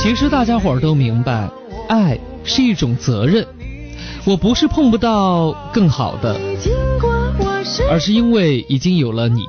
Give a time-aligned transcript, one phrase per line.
[0.00, 1.50] 其实大家伙儿都明白，
[1.88, 3.44] 爱是一种责任。
[4.24, 6.38] 我不是碰不到更好的，
[7.90, 9.44] 而是因为已经有了你。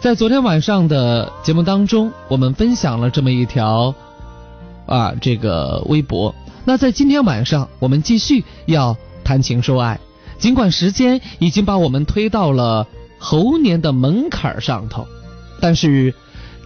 [0.00, 3.94] 在昨天晚上的节目当中，我们分享了这么一条
[4.86, 6.34] 啊这个微博。
[6.64, 10.00] 那在今天晚上，我们继续要谈情说爱。
[10.38, 12.88] 尽管时间已经把我们推到了
[13.18, 15.06] 猴年的门槛上头，
[15.60, 16.14] 但是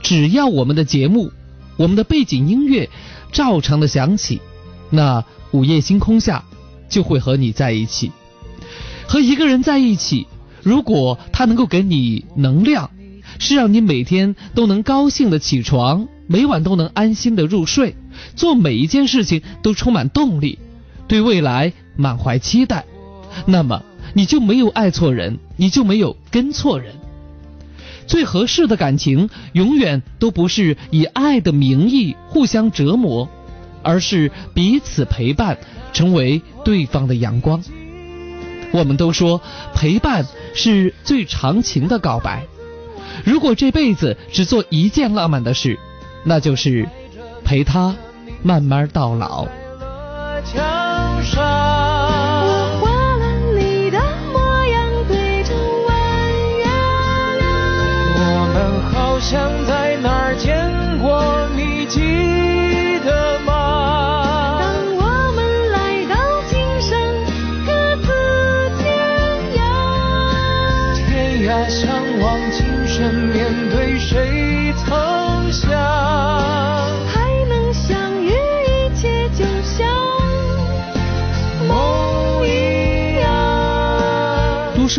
[0.00, 1.30] 只要我们的节目、
[1.76, 2.88] 我们的背景音乐
[3.32, 4.40] 照常的响起，
[4.90, 6.44] 那午夜星空下
[6.88, 8.12] 就会和你在一起。
[9.06, 10.26] 和一个人在一起，
[10.62, 12.90] 如果他能够给你能量，
[13.38, 17.96] 是让你每天都能高兴的起床，每晚都能安心的入睡，
[18.34, 20.58] 做每一件事情都充满动力，
[21.06, 22.84] 对未来满怀期待。
[23.44, 23.82] 那么
[24.14, 26.94] 你就没有爱错人，你就没有跟错人。
[28.06, 33.28] 最合适的感情永远都不是以爱的名义互相折磨，
[33.82, 35.58] 而是彼此陪伴，
[35.92, 37.62] 成为对方的阳光。
[38.72, 39.40] 我们都说
[39.74, 42.44] 陪伴是最长情的告白。
[43.24, 45.78] 如果这辈子只做一件浪漫的事，
[46.24, 46.88] 那就是
[47.44, 47.96] 陪他
[48.42, 49.46] 慢慢到老。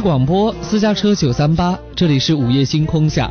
[0.08, 3.30] 广播私家车九三八，这里是午夜星空下，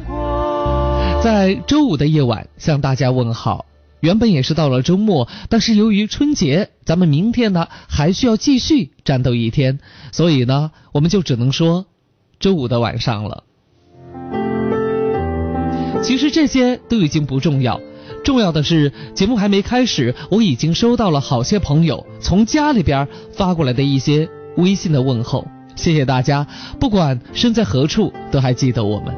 [1.24, 3.64] 在周五的夜晚向大家问好。
[4.00, 9.78] 原本也是到了周末，但是由于春节，咱们明天呢还需要继续战斗一天，
[10.12, 11.86] 所以呢我们就只能说
[12.38, 13.44] 周五的晚上了。
[16.02, 17.80] 其实这些都已经不重要，
[18.22, 24.28] 重要的是节目还没开始，我已经收到了好些朋友从家里边发过来的一些
[24.58, 25.48] 微信的问候。
[25.76, 26.46] 谢谢大家，
[26.80, 29.14] 不管身在何处，都还记得我们。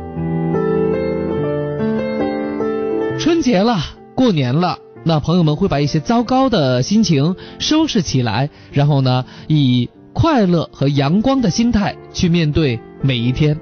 [3.19, 3.79] 春节了，
[4.15, 13.59] 过年了，那朋友们会把一些糟糕的心情收拾起来，然后呢，以快乐和阳光的心态去面对每一天。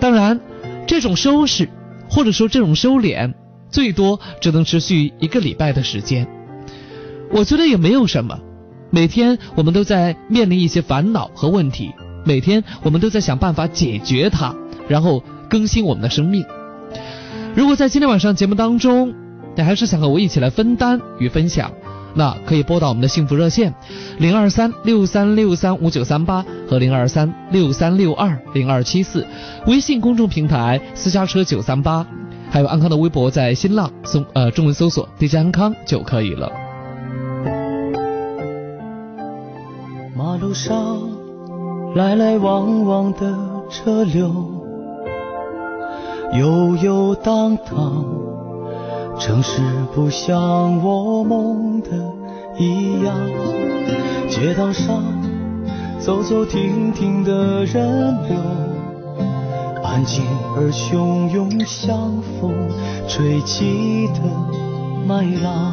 [0.00, 0.40] 当然，
[0.86, 1.68] 这种收拾
[2.10, 3.34] 或者说这种收敛，
[3.70, 6.26] 最多只能持续一个礼拜的时间。
[7.30, 8.38] 我觉得也没有什么，
[8.90, 11.92] 每天我们都在面临一些烦恼和问题。
[12.28, 14.54] 每天我们都在想办法解决它，
[14.86, 16.44] 然后更新我们的生命。
[17.54, 19.14] 如果在今天晚上节目当中，
[19.56, 21.72] 你还是想和我一起来分担与分享，
[22.14, 23.72] 那可以拨打我们的幸福热线
[24.18, 29.26] 零二三六三六三五九三八和零二三六三六二零二七四，
[29.66, 32.06] 微信公众平台私家车九三八，
[32.50, 36.52] 还有安康的微博，在新浪搜呃中文搜索 DJ 安康就可以了。
[40.14, 41.17] 马路上。
[41.94, 43.34] 来来往往的
[43.68, 44.30] 车流，
[46.34, 48.04] 悠悠荡荡，
[49.18, 49.60] 城市
[49.94, 51.88] 不像我梦的
[52.58, 53.14] 一样。
[54.28, 55.02] 街道上
[55.98, 58.36] 走走停停的人流，
[59.82, 60.24] 安静
[60.56, 61.96] 而汹涌，像
[62.40, 62.52] 风
[63.08, 64.20] 吹起的
[65.06, 65.72] 麦浪。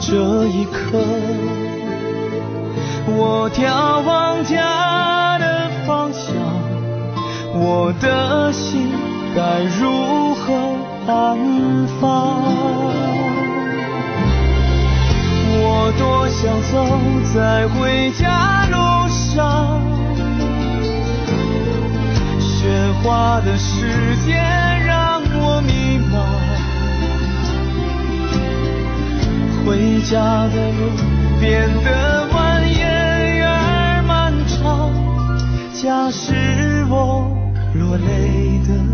[0.00, 1.67] 这一刻。
[3.16, 6.24] 我眺望家的方向，
[7.54, 8.92] 我的心
[9.34, 9.40] 该
[9.80, 10.76] 如何
[11.06, 11.38] 安
[12.00, 12.42] 放？
[15.60, 16.74] 我多想走
[17.34, 18.76] 在回家路
[19.08, 19.80] 上，
[22.38, 24.34] 喧哗的世界
[24.86, 26.14] 让我迷茫，
[29.66, 30.92] 回家的路
[31.40, 32.27] 变得
[35.80, 36.34] 家是
[36.90, 37.30] 我
[37.74, 38.87] 落泪的。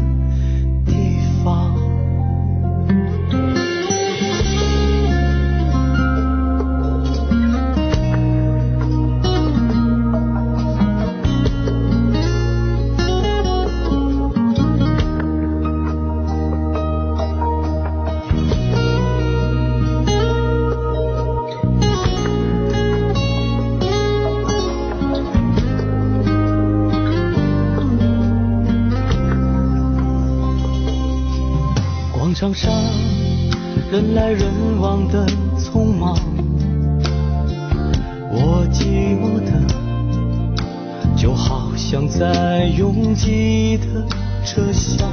[33.95, 34.51] 人来人
[34.81, 35.25] 往的
[35.57, 36.19] 匆忙，
[38.29, 39.53] 我寂寞的
[41.17, 44.05] 就好像在拥挤的
[44.45, 45.09] 车厢，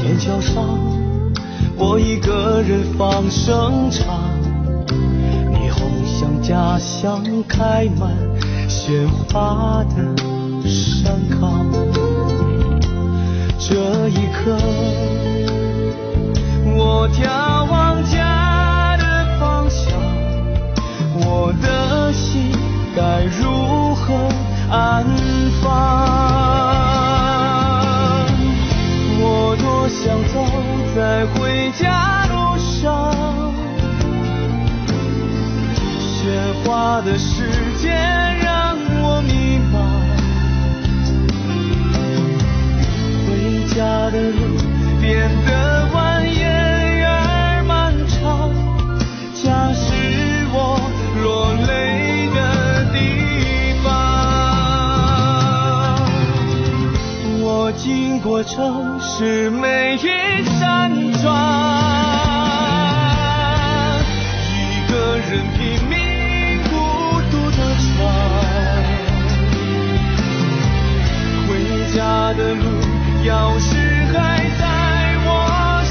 [0.00, 0.62] 天桥上
[1.76, 4.30] 我一个人放声唱，
[5.50, 8.16] 霓虹像家乡开满
[8.68, 10.16] 鲜花的
[10.68, 11.66] 山岗，
[13.58, 14.56] 这一刻。
[16.88, 19.92] 我眺望家的方向，
[21.16, 22.52] 我的心
[22.94, 24.14] 该如何
[24.70, 25.04] 安
[25.60, 25.66] 放？
[29.18, 30.34] 我多想走
[30.94, 33.10] 在回家路上，
[35.98, 36.14] 喧
[36.64, 37.50] 哗的世
[37.82, 39.74] 界让我迷茫，
[43.26, 43.28] 回
[43.74, 43.74] 家
[44.12, 44.38] 的路
[45.00, 45.75] 变得
[57.86, 60.90] 经过城市每一扇
[61.22, 61.30] 窗，
[64.50, 65.96] 一个人拼命
[66.64, 66.74] 孤
[67.30, 67.94] 独的闯，
[71.46, 71.48] 回
[71.94, 72.64] 家的路
[73.24, 73.30] 钥
[73.60, 73.70] 匙
[74.12, 74.16] 还
[74.58, 74.62] 在
[75.24, 75.30] 我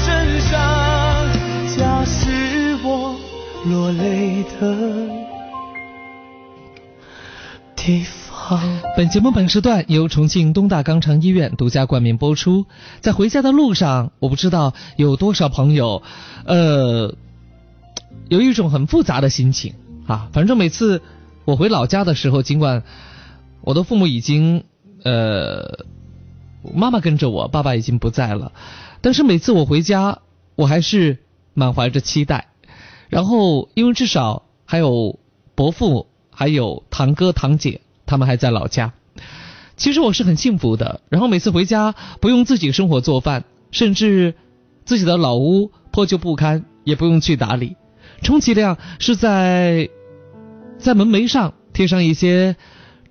[0.04, 0.06] 身
[0.42, 0.52] 上，
[1.78, 3.16] 家是我
[3.64, 5.05] 落泪的
[8.96, 12.64] 本节目本时段由重庆东大肛肠医院独家冠名播出。
[13.02, 16.02] 在回家的路上，我不知道有多少朋友，
[16.46, 17.14] 呃，
[18.30, 19.74] 有一种很复杂的心情
[20.06, 20.30] 啊。
[20.32, 21.02] 反正每次
[21.44, 22.84] 我回老家的时候，尽管
[23.60, 24.64] 我的父母已经，
[25.04, 25.84] 呃，
[26.74, 28.52] 妈妈跟着我，爸爸已经不在了，
[29.02, 30.20] 但是每次我回家，
[30.54, 31.18] 我还是
[31.52, 32.46] 满怀着期待。
[33.10, 35.18] 然后，因为至少还有
[35.54, 37.82] 伯父，还有堂哥堂姐。
[38.06, 38.92] 他们还在老家，
[39.76, 41.00] 其实我是很幸福的。
[41.08, 44.34] 然后每次回家不用自己生火做饭，甚至
[44.84, 47.76] 自己的老屋破旧不堪也不用去打理，
[48.22, 49.90] 充其量是在
[50.78, 52.56] 在门楣上贴上一些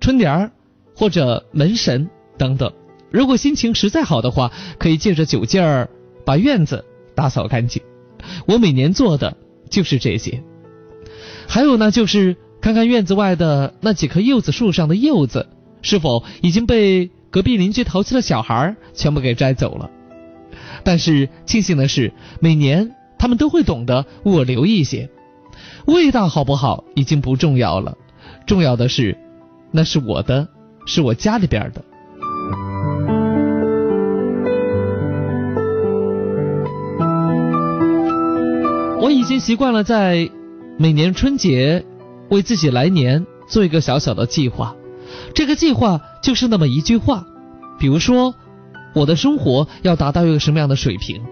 [0.00, 0.50] 春联儿
[0.94, 2.08] 或者门神
[2.38, 2.72] 等等。
[3.10, 5.90] 如果心情实在好的话，可以借着酒劲儿
[6.24, 6.84] 把院子
[7.14, 7.82] 打扫干净。
[8.46, 9.36] 我每年做的
[9.68, 10.42] 就是这些。
[11.46, 12.36] 还有呢，就是。
[12.66, 15.46] 看看院子外的那几棵柚子树上的柚子，
[15.82, 19.88] 是否已经被隔壁邻居淘气的小孩全部给摘走了？
[20.82, 25.08] 但是庆幸的是，每年他们都会懂得我留一些。
[25.86, 27.96] 味道好不好已经不重要了，
[28.48, 29.16] 重要的是，
[29.70, 30.48] 那是我的，
[30.88, 31.84] 是我家里边的。
[39.00, 40.28] 我已经习惯了在
[40.80, 41.86] 每年春节。
[42.28, 44.74] 为自己来年做一个小小的计划，
[45.34, 47.24] 这个计划就是那么一句话，
[47.78, 48.34] 比如说，
[48.94, 51.22] 我的生活要达到一个什么样的水平，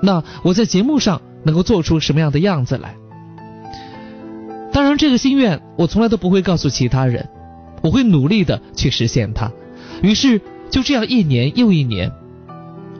[0.00, 2.96] 那我在节目上能够做出什么样的样子来。
[4.72, 7.28] 当然，这个心愿我从来都不会告诉其他人，
[7.82, 9.52] 我会努力的去实现它。
[10.02, 10.40] 于是
[10.70, 12.10] 就这样一年又一年，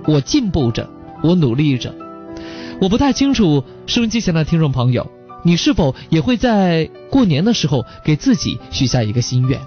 [0.07, 0.89] 我进步着，
[1.23, 1.95] 我努力着。
[2.81, 5.11] 我不太清楚收音机前的听众朋友。
[5.45, 9.61] 你是否也会在过年的时候给自己许下一个心愿？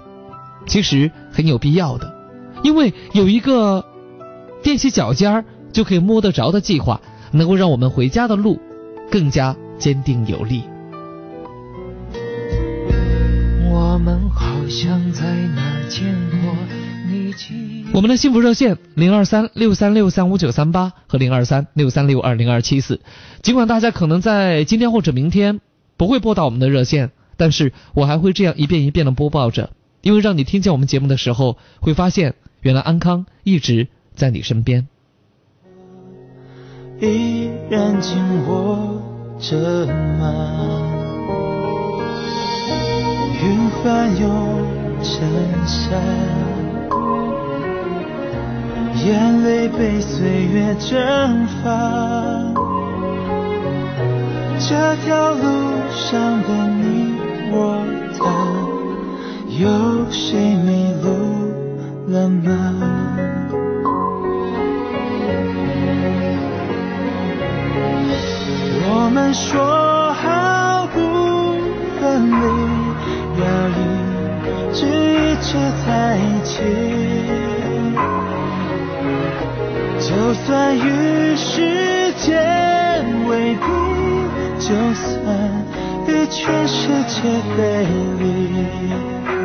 [0.66, 2.12] 其实很有必要的，
[2.62, 3.86] 因为有一个
[4.62, 8.60] 踮起脚尖儿就可以摸得着的计划，能够让我们回家的路
[9.10, 10.62] 更加坚定有力。
[13.70, 15.22] 我们好像在
[15.54, 16.04] 哪儿见
[16.42, 16.52] 过
[17.08, 17.32] 你。
[17.94, 23.00] 我们的幸福热线零二三六三六三五九三八和零二三六三六二零二七四，
[23.42, 25.60] 尽管大家可能在今天或者明天。
[25.98, 34.88] 不会拨打我们的热线，但是我还会这样一遍一遍的播报着，因为让你听见我们节目的时候，会发现原来安康一直在你身边。
[37.00, 39.02] 依然紧握
[39.38, 39.86] 着
[40.18, 40.94] 吗？
[43.40, 44.28] 云环又
[45.00, 46.02] 成山，
[49.04, 52.67] 眼泪被岁月蒸发。
[54.60, 54.74] 这
[55.04, 55.40] 条路
[55.92, 57.14] 上的你
[57.52, 57.86] 我
[58.18, 58.24] 他，
[59.56, 59.64] 有
[60.10, 61.06] 谁迷路
[62.08, 62.44] 了吗？
[68.90, 70.98] 我们说好不
[72.00, 72.44] 分离，
[73.40, 73.80] 要一
[74.74, 75.46] 直一直
[75.86, 75.86] 在
[76.18, 76.52] 一起，
[80.00, 82.26] 就算与时间。
[83.28, 83.60] 为敌，
[84.68, 85.24] 就算
[86.06, 87.22] 与全世界
[87.56, 87.86] 背
[88.18, 89.37] 离。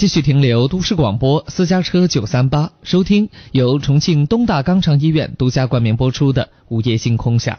[0.00, 7.58] 继续停留都市广播私家车九三八，收听由重庆东大肛肠医院独家冠名播出的《午夜星空下》。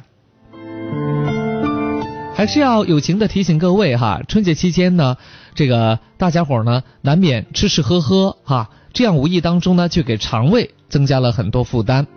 [2.33, 5.17] 还是要友情的提醒各位哈，春节期间呢，
[5.53, 12.07] 这个大家伙呢难免吃吃喝喝哈，这样无意当中呢就给肠胃增加了很多负担。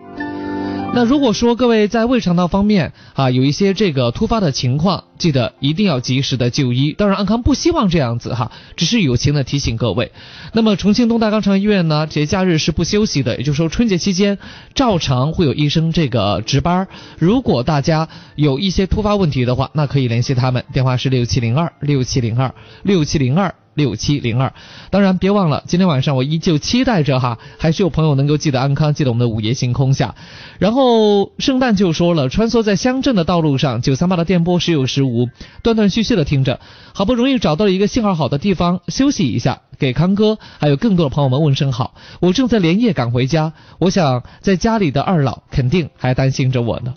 [0.96, 6.92] 那如果说各位在胃肠道方面啊有一些这个突发的情况，记得一定要及时的就医。
[6.92, 10.12] 当然，安康不希望这样子哈，只是友情的提醒各位。
[10.52, 14.38] 那么，重庆东大肛肠医院呢，节假日是不休息的，也就是说春节期间
[14.76, 16.86] 照常会有医生这个值班。
[17.18, 23.52] 如果大家有一些突发问题的话，那可以联系他们，电话是六七零二六七零二六七零二。
[23.74, 24.52] 六七零二，
[24.90, 30.14] 当然别忘了，今天晚上我依旧期待着哈，还是有朋友能够记得安康，记得我们的午夜星空下。
[30.58, 35.28] 然后圣诞就说了，穿梭在乡镇的道路上，九三八的电波时有时无，
[35.62, 36.60] 断断续续的听着，
[36.94, 41.94] 好不容易找到了一个信号好的地方休息一下，给康哥还有更多的朋友们问声好。
[42.20, 46.94] 我正在连夜赶回家，我想在家里的二老肯定还担心着我呢。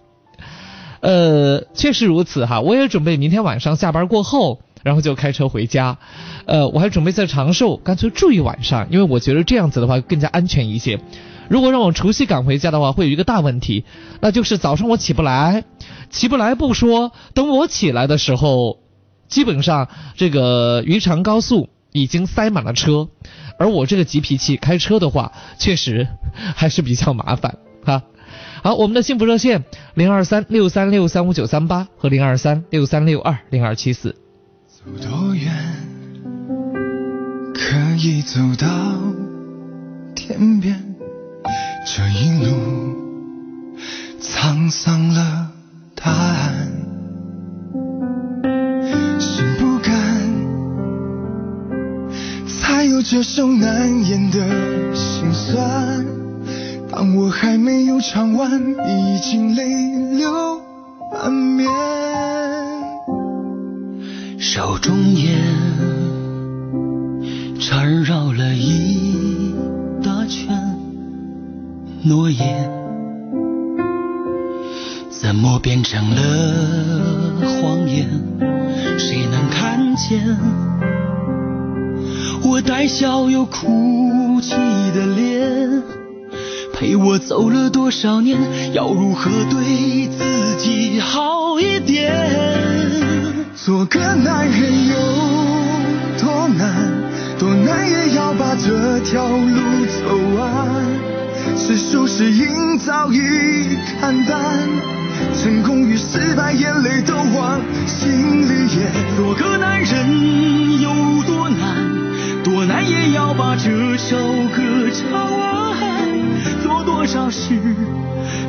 [1.02, 4.62] 呃，确实如此哈，我也准备明天晚上下班过后。
[4.84, 5.98] 然后就开车回家，
[6.46, 11.00] 呃，我还准备在长寿干脆住一晚上，因为我觉得这样子的话更加安全一些。
[11.50, 13.84] 如果让我除夕赶回家的话，会有一个大问题，
[14.22, 15.66] 那就是早上我起不来，
[16.10, 18.78] 起不来不说，等我起来的时候，
[19.28, 23.10] 基本上这个渝长高速已经塞满了车，
[23.60, 26.08] 而我这个急脾气开车的话，确实
[26.56, 28.04] 还是比较麻烦哈。
[28.64, 34.16] 好，我们的幸福热线零二三六三六三五九三八和零二三六三六二零二七四。
[34.68, 35.52] 走多远
[37.54, 38.68] 可以走到
[40.16, 40.84] 天边？
[41.86, 42.52] 这一路
[44.22, 45.52] 沧桑了
[45.96, 46.68] 答案，
[49.20, 49.92] 心不甘，
[52.46, 56.27] 才有这首难言的心酸。
[57.00, 60.60] 当我还没有唱完，已经泪流
[61.14, 61.70] 满面。
[64.40, 65.40] 手中烟
[67.60, 69.54] 缠绕了一
[70.04, 70.58] 大圈
[72.02, 72.68] 诺言，
[75.12, 78.10] 怎么变成了谎言？
[78.98, 80.36] 谁能看见
[82.44, 84.56] 我带笑又哭泣
[84.96, 85.84] 的脸，
[86.80, 88.38] 陪我走了多少年，
[88.72, 92.14] 要如何对自己好一点？
[93.56, 94.96] 做个男人有
[96.20, 96.94] 多难，
[97.40, 100.68] 多难也要把这条路走完。
[101.58, 103.18] 是输是赢早已
[104.00, 104.38] 看淡，
[105.34, 108.08] 成功与失败，眼泪都往心
[108.44, 108.92] 里咽。
[109.18, 114.16] 做个男人有多难，多难也要把这首
[114.56, 115.67] 歌唱完。
[116.64, 117.60] 做多少事，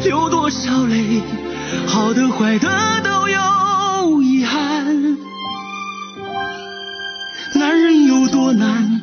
[0.05, 1.23] 流多少泪，
[1.87, 2.69] 好的坏的
[3.03, 5.17] 都有遗憾。
[7.55, 9.01] 男人有多难，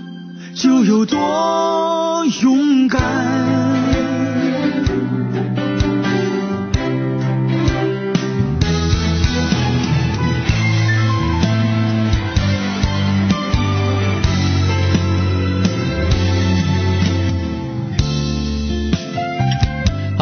[0.54, 3.65] 就有多勇敢。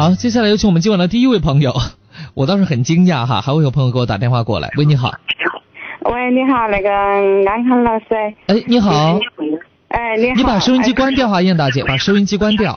[0.04, 1.72] 好，接下来有请我们今晚的第一位朋友。
[2.36, 4.68] 我倒是很惊讶哈，还会有朋友给我打电话过来。
[4.76, 5.10] 喂，你好。
[6.02, 6.90] 喂，你好，那个
[7.50, 8.04] 安康老师。
[8.48, 9.18] 哎，你好。
[9.88, 10.34] 哎，你好。
[10.36, 12.76] 你把收音机关掉哈，燕大姐，把收音机关掉。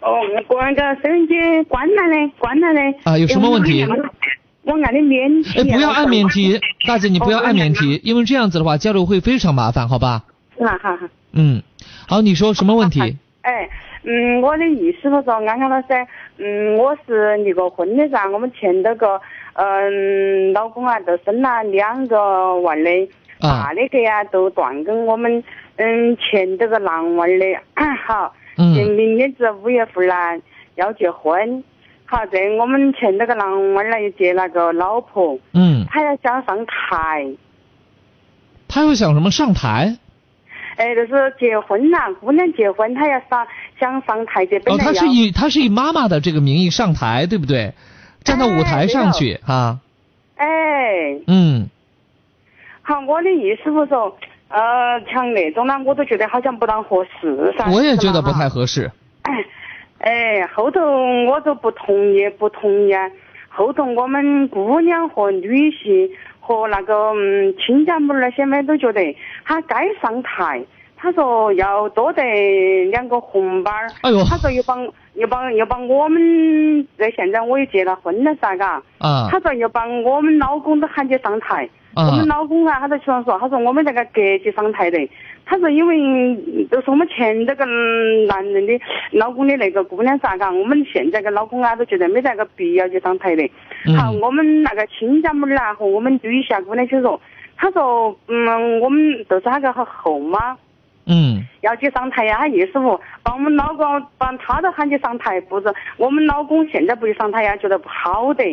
[0.00, 0.14] 哦，
[0.46, 2.94] 关个收音机关了嘞，关了嘞。
[3.02, 3.84] 啊，有什么问题？
[4.62, 5.58] 我按的免提。
[5.58, 10.22] 哎，不要按免提， 大姐你不要按免提，因为这样子的话交流会非常麻烦，好吧？
[10.60, 11.08] 啊好好。
[11.32, 11.60] 嗯，
[12.06, 13.00] 好，你说什么问题？
[13.42, 13.68] 哎。
[14.04, 15.88] 嗯，我的意思是说，安康老师，
[16.38, 19.20] 嗯，我是离过婚的噻，我们前头个，
[19.54, 23.08] 嗯，老公啊，都生了两个娃的，
[23.40, 25.42] 大的个呀都断根，我们，
[25.76, 27.44] 嗯，前头个男娃儿的，
[28.06, 28.72] 好，嗯。
[28.94, 30.38] 明年子五月份啦
[30.76, 31.64] 要结婚，
[32.04, 37.26] 好，这我们前头个男娃儿呢又接了个老婆，嗯，他要想上台，
[38.68, 39.30] 他又想什么？
[39.32, 39.96] 上台？
[40.78, 43.44] 哎，就是结婚了，姑娘结婚，她要上
[43.80, 44.58] 想上台阶。
[44.66, 47.74] 哦，她是以她是以妈妈的这个名义上台，对不对？
[48.22, 49.80] 站到舞台上去啊。
[50.36, 51.18] 哎。
[51.26, 51.68] 嗯。
[52.82, 54.16] 好，我的意思是说，
[54.48, 57.68] 呃，像那种呢，我都觉得好像不当合适噻。
[57.72, 58.88] 我也觉得不太合适。
[59.22, 59.44] 哎，
[59.98, 60.80] 哎，后头
[61.26, 62.92] 我就不同意，不同意。
[63.48, 66.08] 后头我们姑娘和女婿。
[66.40, 69.02] 和那个嗯亲家母那些们都觉得
[69.48, 70.62] 他该上台，
[70.94, 72.22] 他说要多得
[72.90, 73.88] 两个红包儿。
[74.02, 74.22] 哎呦！
[74.28, 78.82] 他说又帮又帮又帮我们在现在我也结了婚了噻，嘎。
[78.98, 79.26] 啊。
[79.30, 81.66] 他说要帮我们老公都喊去上台。
[81.94, 82.10] 啊。
[82.10, 85.08] 我们老公啊，他在床上说，他说我们那个隔级上台的。
[85.46, 86.36] 他说因为
[86.70, 87.64] 都是我们前那个
[88.26, 88.78] 男人的
[89.12, 90.52] 老公的那个姑娘噻，嘎。
[90.52, 93.50] 我们现在个老公啊都觉得没那个必要去上台的。
[93.96, 97.18] 好，我们那个亲家母儿啊和我们女婿姑娘就说，
[97.60, 100.56] 他说，嗯，我们都是那个后妈，
[101.06, 103.84] 嗯，要去上台呀，他意思不，把我们老公
[104.16, 108.44] 把他都喊去上台，不是，我们老公现在不去上台呀，觉得不好的，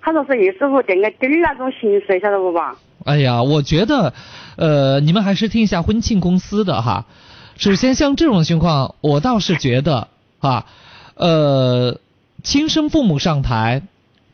[0.00, 2.76] 他说是意思不，垫个底儿那种形式，晓得不吧？
[3.04, 4.12] 哎呀，我觉得，
[4.56, 7.04] 呃，你们还是听一下婚庆公司的哈。
[7.56, 10.08] 首先，像这种情况，我倒是觉得
[10.40, 10.66] 啊，
[11.14, 12.00] 呃，
[12.42, 13.82] 亲生父母上台。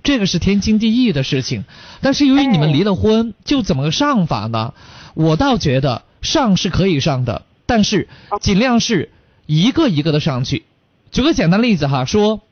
[0.05, 1.65] 这个是天经地义的事情，
[2.01, 4.75] 但是由于你们离了婚，就怎么个上法呢？
[5.15, 8.09] 我倒觉得上是可以上的，但是
[8.41, 9.11] 尽量是
[9.47, 10.65] 一个一个的上去。
[11.11, 12.43] 举个简单例子哈，说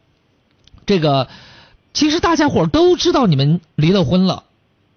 [0.86, 1.28] 这个
[1.92, 4.44] 其实大家伙都知道你们离了婚了，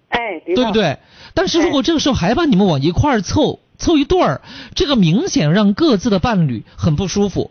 [0.08, 0.98] 哎，对不对？
[1.34, 4.40] 但是如果这个时候还把你们往一块儿凑凑一对儿，
[4.74, 7.50] 这个明显让各自的伴侣很不舒服，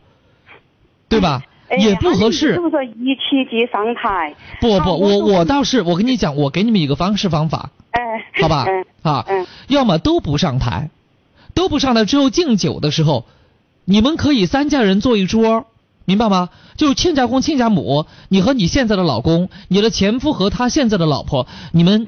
[1.10, 1.44] 对吧？
[1.80, 2.54] 也不合适。
[2.54, 4.36] 是不是一起去上台？
[4.62, 7.70] 不不，我我倒是，我跟你讲，我给你们一个方式方法。
[7.92, 8.02] 哎。
[8.42, 8.66] 好吧。
[9.02, 9.26] 啊。
[9.28, 9.46] 嗯。
[9.68, 10.90] 要么都不上台，
[11.54, 13.26] 都不上台之后敬酒的时候，
[13.86, 15.66] 你们可以三家人坐一桌，
[16.06, 16.50] 明白吗？
[16.78, 22.06] 就是亲家公亲家母，你和你现在的老公，你的前夫和他现在的老婆，你们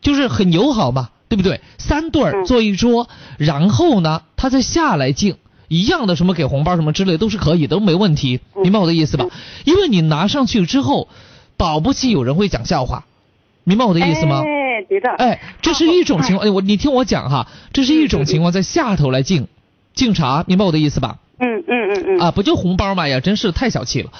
[0.00, 1.60] 就是很友好嘛，对不对？
[1.78, 5.36] 三对儿坐一桌，然后呢，他再下来敬。
[5.68, 9.26] 一样的什么给红包什么之类都是可以都没问题，明白我的意思吧？
[9.64, 11.08] 因为你拿上去之后，
[11.56, 13.04] 保不齐有人会讲笑话，
[13.64, 14.42] 明白我的意思吗？
[14.44, 15.10] 哎，对的。
[15.10, 19.48] 哎，这是一种情况，哎，我你听我讲哈，这是一种情况，在下头来敬
[19.94, 21.18] 敬茶，明白我的意思吧？
[21.38, 22.18] 嗯嗯嗯嗯。
[22.20, 24.10] 啊，不就红包嘛呀，真是太小气了。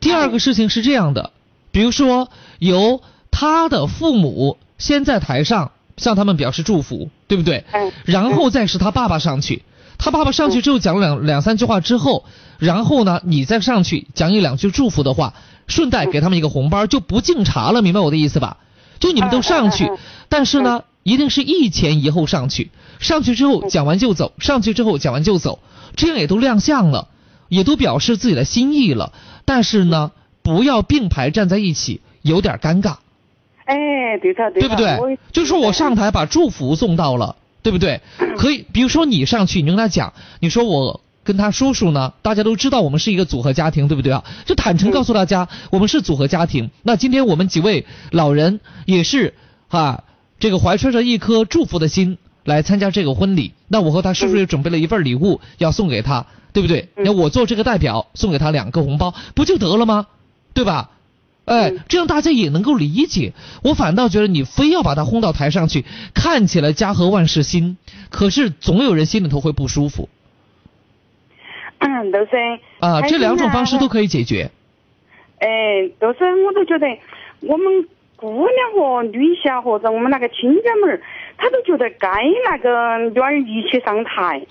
[0.00, 1.30] 第二个事情是这样的，
[1.70, 2.28] 比如说
[2.58, 3.00] 由
[3.30, 7.64] 他的父母先在台上向他们表示祝福，对不对？
[7.72, 7.92] 嗯。
[8.04, 9.62] 然后再是他爸爸上去。
[10.04, 12.24] 他爸爸上去之后讲两两三句话之后，
[12.58, 15.34] 然后呢，你再上去讲一两句祝福的话，
[15.68, 18.56] 顺带给他们一个红包，就不敬茶了，明白我的意思吧？
[18.98, 19.88] 就你们都上去，
[20.28, 25.60] 但是呢，一定是一前一后上去，上去之后讲完就走，上去之后讲完就走，
[25.94, 27.06] 这样也都亮相了，
[27.48, 29.12] 也都表示自己的心意了。
[29.44, 30.10] 但是呢，
[30.42, 32.96] 不要并排站在一起，有点尴尬。
[33.66, 35.18] 哎，对头对对不对？
[35.30, 38.00] 就说我上台把祝福送到了，对不对？
[38.36, 44.24] 可以，比如说你上去，你跟他讲，你说我跟他叔叔呢，大家都知道我们是一个组合家庭，对不对啊？
[44.44, 46.70] 就坦诚告诉大家，我们是组合家庭。
[46.82, 49.34] 那今天我们几位老人也是
[49.68, 50.04] 啊，
[50.40, 53.52] 这个怀揣着一颗祝福的心来参加这个婚礼。
[53.68, 56.88] 那我和他叔叔也准备了一份礼物要送给他，对不对？
[56.96, 60.06] 那我做这个代表送给他两个红包，不就得了吗？
[60.54, 60.90] 对吧？
[61.44, 63.32] 哎，这样大家也能够理解。
[63.64, 67.76] 我反倒觉得你非要把他轰到台上去，看起来家和万事兴，
[68.10, 70.08] 可是总有人心里头会不舒服。
[71.78, 72.28] 嗯，都是
[72.78, 74.50] 啊，这两种方式都可以解决。
[75.40, 75.48] 哎，
[75.98, 76.86] 都是我都觉得
[77.40, 81.02] 我们姑娘和女婿啊，或者我们那个亲家们儿，
[81.36, 82.08] 他都觉得该
[82.48, 84.46] 那个女儿一起上台。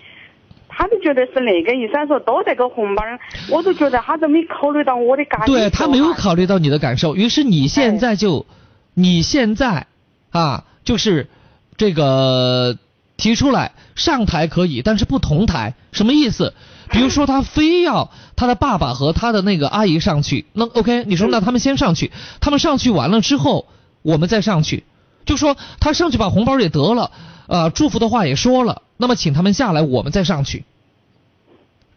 [0.73, 3.03] 他就觉得是那个意思，说多带个红包，
[3.49, 5.53] 我都觉得他都没考虑到我的感受。
[5.53, 8.45] 对他没有考虑到你的感受，于是你现在就，
[8.93, 9.87] 你现在
[10.31, 11.29] 啊，就是
[11.75, 12.77] 这个
[13.17, 16.53] 提出来上台可以，但是不同台，什么意思？
[16.89, 23.67] 比如说他非要他的爸爸和他的那个阿姨上去，那 OK，你说那他们先上去，他们上去完了之后，
[24.01, 24.83] 我们再上去，
[25.25, 27.11] 就说他上去把红包也得了。
[27.47, 30.63] 呃，祝福的话也说了，那么请他们下来，我们再上去，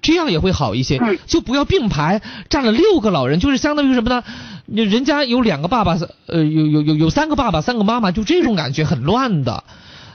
[0.02, 1.00] 这样也会好一些。
[1.26, 4.24] 就不要并排站了六个老人，就是相当于什么呢？
[4.66, 9.62] 人家有两个爸爸，呃，有有有有三个爸爸，三个妈妈，就这种感觉很乱的。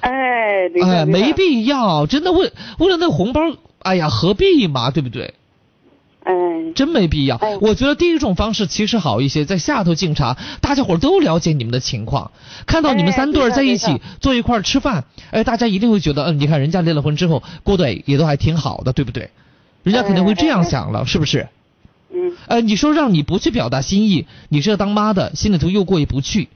[0.01, 3.41] 哎，哎，没必要，真的为为了那红包，
[3.79, 5.33] 哎呀，何必嘛，对不对？
[6.23, 6.33] 哎，
[6.75, 7.39] 真没必要。
[7.61, 12.31] 我觉得第一种方式其实好一些，在下头敬茶，大家伙都了解你们的情况，
[12.67, 19.31] 看到你们三对儿在一起坐一块儿吃饭，哎，大家一定会觉得，嗯，你看人家离了婚之后过得也都还挺好的，对不对？
[19.83, 21.47] 人家肯定会这样想了，是不是？
[22.13, 22.33] 嗯。
[22.47, 26.49] 呃，你说让你不去表达心意，你这当妈的心里头又过意不去，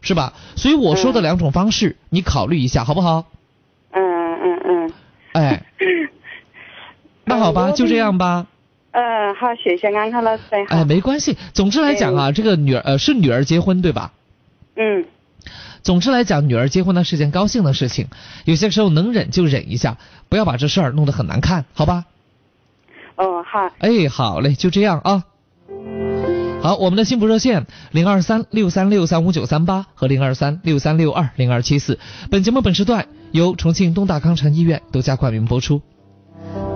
[0.00, 0.34] 是吧？
[0.54, 3.26] 所以我说的两种方式，你考虑一下好不好？
[3.90, 4.00] 嗯
[4.40, 4.92] 嗯嗯。
[5.32, 5.66] 哎。
[7.24, 8.46] 那好吧，就这样吧。
[8.92, 10.42] 嗯，好，谢谢安康老师。
[10.68, 11.36] 哎，没关系。
[11.52, 14.12] 总之来讲啊，这个女儿呃是女儿结婚对吧？
[14.76, 15.04] 嗯。
[15.82, 18.08] 总之来讲，女儿结婚呢是件高兴的事情，
[18.44, 19.96] 有些时候能忍就忍一下，
[20.28, 22.04] 不要把这事儿弄得很难看，好吧？
[23.16, 23.70] 哦，好。
[23.78, 25.24] 哎，好嘞，就这样啊。
[26.60, 31.98] 好，我们的幸福热线零二三六三六三五九三八和零二三六三六二零二七四，
[32.30, 35.80] 本节目本时段由重庆东大康城医院独家冠名播出。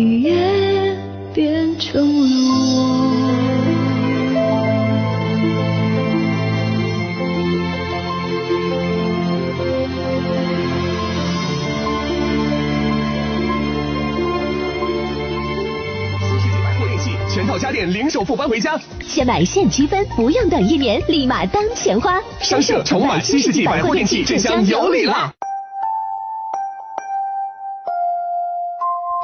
[0.00, 0.96] 你也
[1.34, 2.28] 变成了
[2.62, 3.18] 我。
[16.20, 22.22] 新世纪百货电器全套家电零首付搬回家，先买现积分，不用等一年，立马当钱花。
[22.38, 25.37] 商社重码新世纪百货电器，这厢有礼了。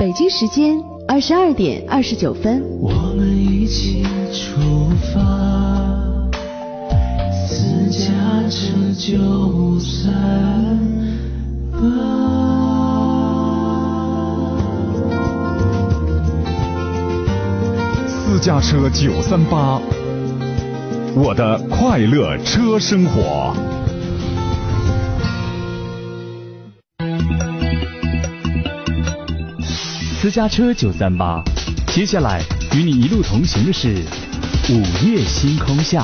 [0.05, 2.63] 北京时间二十二点二十九分。
[2.79, 4.03] 我们一起
[4.35, 4.61] 出
[5.15, 5.19] 发，
[7.33, 8.11] 私家
[8.51, 10.13] 车九三
[11.73, 11.79] 八。
[18.07, 19.81] 私家车九三八，
[21.15, 23.57] 我的快乐车生活。
[30.25, 31.45] 私家车九三八。
[31.89, 32.41] 接下来
[32.75, 34.03] 与你一路同行的是
[34.71, 36.03] 午夜星空下。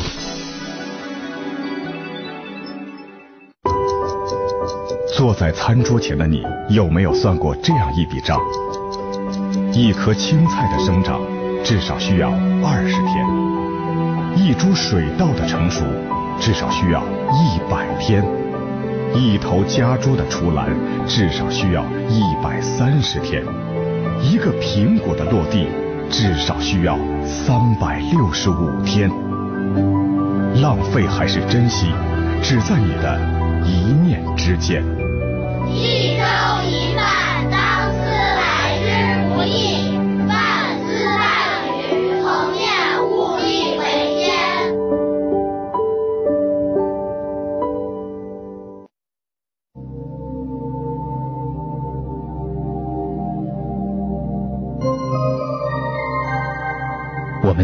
[5.16, 8.38] 坐在餐桌前的你有没有算过这样一笔账？
[9.72, 11.18] 一颗青菜的生长
[11.64, 12.28] 至少需要
[12.62, 13.26] 二十天。
[14.36, 15.82] 一株水稻的成熟
[16.38, 17.02] 至少需要
[17.32, 18.22] 一百天。
[19.14, 20.68] 一头家猪的出栏
[21.06, 23.42] 至少需要一百三十天。
[24.22, 25.66] 一个苹果的落地
[26.10, 29.10] 至少需要三百六十五天。
[30.62, 31.86] 浪费还是珍惜，
[32.42, 33.18] 只在你的
[33.64, 34.82] 一念之间。
[35.68, 36.24] 一粥
[36.66, 38.88] 一饭，当思来之
[39.28, 39.99] 不易；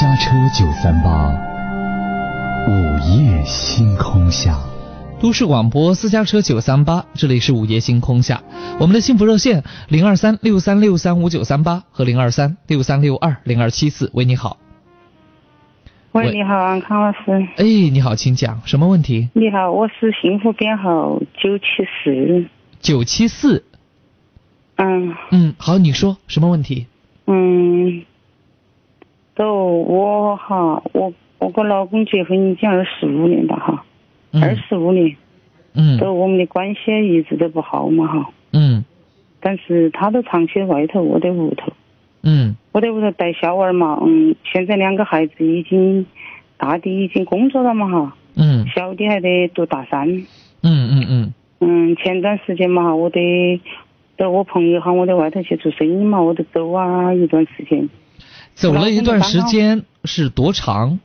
[0.00, 1.30] 家车九三八，
[2.66, 4.58] 午夜星空下。
[5.20, 8.42] 都市广播私家车九三八，这里是午夜星空下。
[8.80, 14.10] 我们的幸福热线零二三六三六三五九三八和零二三六三六二零二七四。
[14.14, 14.56] 喂，你好。
[16.10, 17.46] 喂，你好，安康老师。
[17.56, 19.28] 哎，你好，请讲，什么问题？
[19.32, 21.64] 你好，我是幸福编号九七
[22.02, 22.48] 四。
[22.80, 23.64] 九七四。
[24.74, 25.14] 嗯。
[25.30, 26.88] 嗯，好，你说什么问题？
[27.28, 28.02] 嗯。
[29.34, 33.84] 都我哈，我我跟老公结婚已经二十五年了哈，
[34.32, 35.16] 二十五年，
[35.74, 38.84] 嗯，都我们的关系一直都不好嘛哈，嗯，
[39.40, 41.72] 但是他都长期在外头，我在屋头，
[42.22, 46.06] 嗯，我在屋头带小娃儿嘛，嗯，现在两个孩子已经
[46.56, 50.24] 大的已经工作了嘛哈，嗯，小的还在读大三，嗯
[50.62, 53.60] 嗯嗯，嗯，前段时间嘛，我得
[54.16, 57.88] 得我朋友喊我在外头去做生意嘛，我就走啊一段时间。
[58.54, 60.98] 走了一段时间是多长？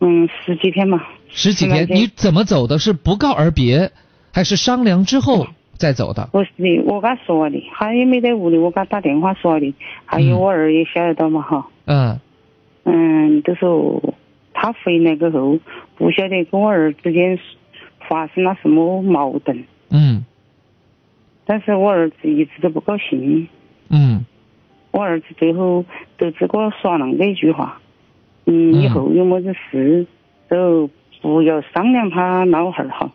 [0.00, 1.02] 嗯，十几天嘛。
[1.28, 2.78] 十几天，你怎么走的？
[2.78, 3.92] 是不告而别，
[4.32, 6.28] 还是商量之后再走的？
[6.32, 9.74] 不是的，我跟他说的，他也没在屋里，我给他打电话说的。
[10.06, 11.68] 还有我儿也晓得到嘛哈。
[11.84, 12.18] 嗯。
[12.84, 14.14] 嗯，都说
[14.54, 15.58] 他回来过后，
[15.96, 17.38] 不晓得跟我儿之间
[18.08, 19.64] 发生了什么矛盾。
[19.90, 20.24] 嗯。
[21.44, 23.48] 但是我儿子一直都不高兴。
[23.88, 24.24] 嗯。
[24.92, 25.84] 我儿子最后
[26.18, 27.80] 都只给我说那么一句话，
[28.46, 30.06] 嗯，以后有么子事
[30.48, 30.90] 都
[31.22, 33.12] 不要商量他老汉儿哈。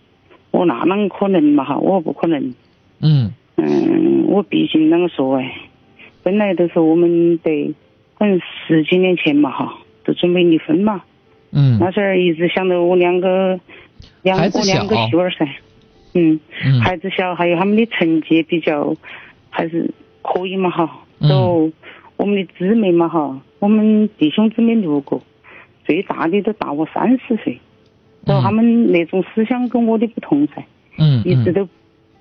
[0.51, 1.77] 我那啷可能嘛哈？
[1.77, 2.53] 我不可能。
[3.01, 3.33] 嗯。
[3.57, 5.53] 嗯，我毕竟啷个说哎，
[6.23, 7.73] 本来都是我们得，
[8.17, 11.01] 可能十几年前嘛哈，都准备离婚嘛。
[11.51, 11.77] 嗯。
[11.79, 13.59] 那时候一直想着我两个，
[14.21, 15.45] 两我两个媳妇儿噻。
[16.13, 16.39] 嗯。
[16.63, 16.79] 嗯。
[16.79, 18.95] 孩子小，还有他们的成绩比较
[19.49, 21.01] 还是可以嘛哈。
[21.19, 21.71] 都
[22.17, 25.19] 我们的姊妹嘛哈，我们弟兄姊妹六个，
[25.85, 27.59] 最大的都大我三十岁，
[28.25, 30.63] 然后他们那种思想跟我的不同噻，
[30.97, 31.67] 嗯，一直都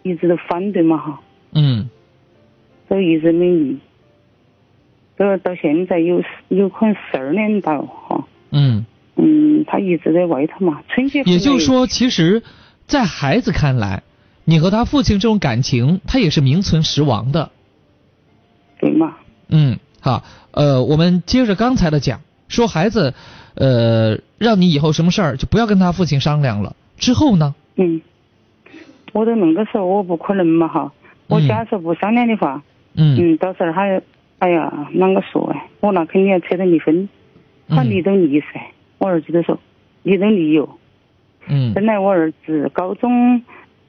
[0.02, 1.20] 一直都反对嘛哈，
[1.52, 1.88] 嗯，
[2.88, 3.78] 都一直没离，
[5.16, 8.84] 都到现在有有可能十二年到哈，嗯，
[9.16, 12.42] 嗯，他一直在外头嘛，春节也就是说，其实，
[12.86, 14.02] 在孩子看来，
[14.44, 17.50] 你和他父亲这种感情，他也是名存实亡的。
[18.84, 19.16] 对嘛？
[19.48, 23.14] 嗯，好，呃，我们接着刚才的讲，说孩子，
[23.54, 26.76] 呃，让你以后什么事儿就不要跟他父亲商量了。
[26.98, 27.54] 之后呢？
[27.76, 28.02] 嗯，
[29.14, 30.92] 我都恁个时候我不可能嘛哈，
[31.28, 32.62] 我假设不商量的话，
[32.94, 34.02] 嗯嗯，到时候他，
[34.38, 35.68] 哎呀，啷个说哎？
[35.80, 37.08] 我那肯定要扯到离婚，
[37.70, 38.46] 他离都离噻。
[38.98, 39.58] 我儿子都说
[40.02, 40.68] 离都离哟。
[41.48, 41.72] 嗯。
[41.72, 43.42] 本来我儿子高中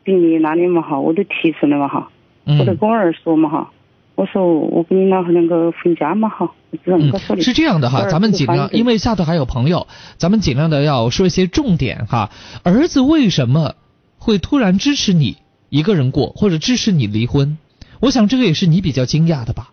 [0.06, 2.10] 毕业那里嘛哈，我都提出来嘛哈，
[2.46, 3.72] 我都跟我儿说嘛哈。
[4.16, 6.50] 我说我跟你老汉两个分家嘛哈，
[6.86, 12.30] 嗯，是这样的哈，咱们尽量，因为下头还有朋友，咱们尽量的要说一些重点哈。
[12.64, 13.76] 儿子为什么
[14.18, 15.38] 会突然支持你
[15.70, 17.58] 一个人过，或者支持你离婚？
[18.00, 19.72] 我想这个也是你比较惊讶的吧？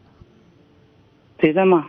[1.38, 1.86] 对的嘛。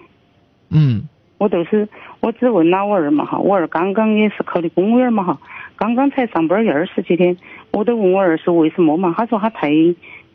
[0.70, 1.10] 嗯。
[1.40, 1.90] 我都是，
[2.22, 5.40] 我只问了我儿嘛哈，我儿刚刚也是考的公务员嘛哈，
[5.76, 7.36] 刚刚才上班二十几天，
[7.72, 9.70] 我都问我儿是为什么嘛，他说他太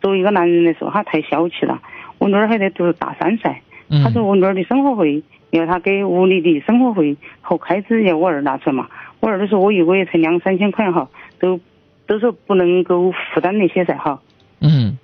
[0.02, 1.80] 作为一个男人来说，他太小气了。
[2.18, 3.60] 我女儿还在读大三噻，
[4.02, 8.88] 她说我女儿的生活费要她给屋里的生活费和开支要我儿拿出来嘛。
[9.20, 11.58] 我儿子说我一个月才两三千块哈，都
[12.06, 14.20] 都说不能够负担那些噻哈。
[14.60, 14.98] 嗯。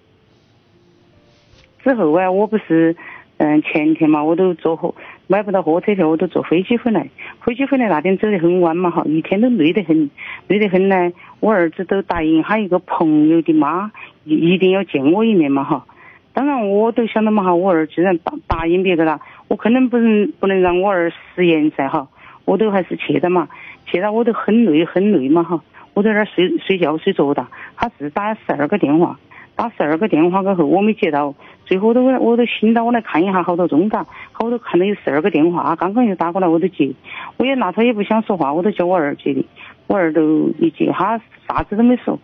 [1.82, 2.96] 之后啊，我不是
[3.36, 4.94] 嗯前天嘛，我都坐火
[5.26, 7.08] 买不到火车票，我都坐飞机回来。
[7.42, 10.10] 飞机回来那天走得很晚嘛哈，一天都累得很，
[10.48, 11.12] 累得很呢。
[11.40, 13.92] 我儿子都答应他一个朋友的妈
[14.24, 15.84] 一一定要见我一面嘛哈。
[16.34, 22.06] 当然我都想到嘛哈，我儿既然答答应别个了，我肯定不能不能让我儿食言噻哈。
[22.44, 23.48] 我都还是去的嘛，
[23.86, 25.62] 去了我都很累很累嘛哈。
[25.94, 29.18] 我在那儿睡睡觉睡着的，他是打十二个电话，
[29.56, 36.92] 打十二个电话过后我没接到，最后都我都醒到我来看一下好多钟嘎，好多看到有十二个电话，刚刚又打过来我都接，
[37.38, 39.46] 我也那他也不想说话，我都叫我儿接的，
[39.86, 42.18] 我儿都一接他啥子都没说，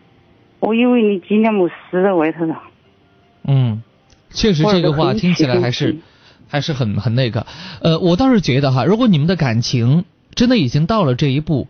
[0.59, 2.61] 我以为你今天没死在外头了。
[3.49, 3.83] 嗯。
[4.33, 5.99] 确实，这个话听起来还是
[6.49, 7.47] 还是很很那个。
[7.81, 11.69] 呃，我倒是觉得哈，如果你们的感情真的已经到了这一步，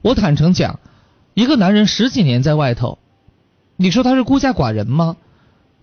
[0.00, 0.78] 我坦诚讲，
[1.34, 2.98] 一个男人十几年在外头，
[3.76, 5.16] 你说他是孤家寡人吗？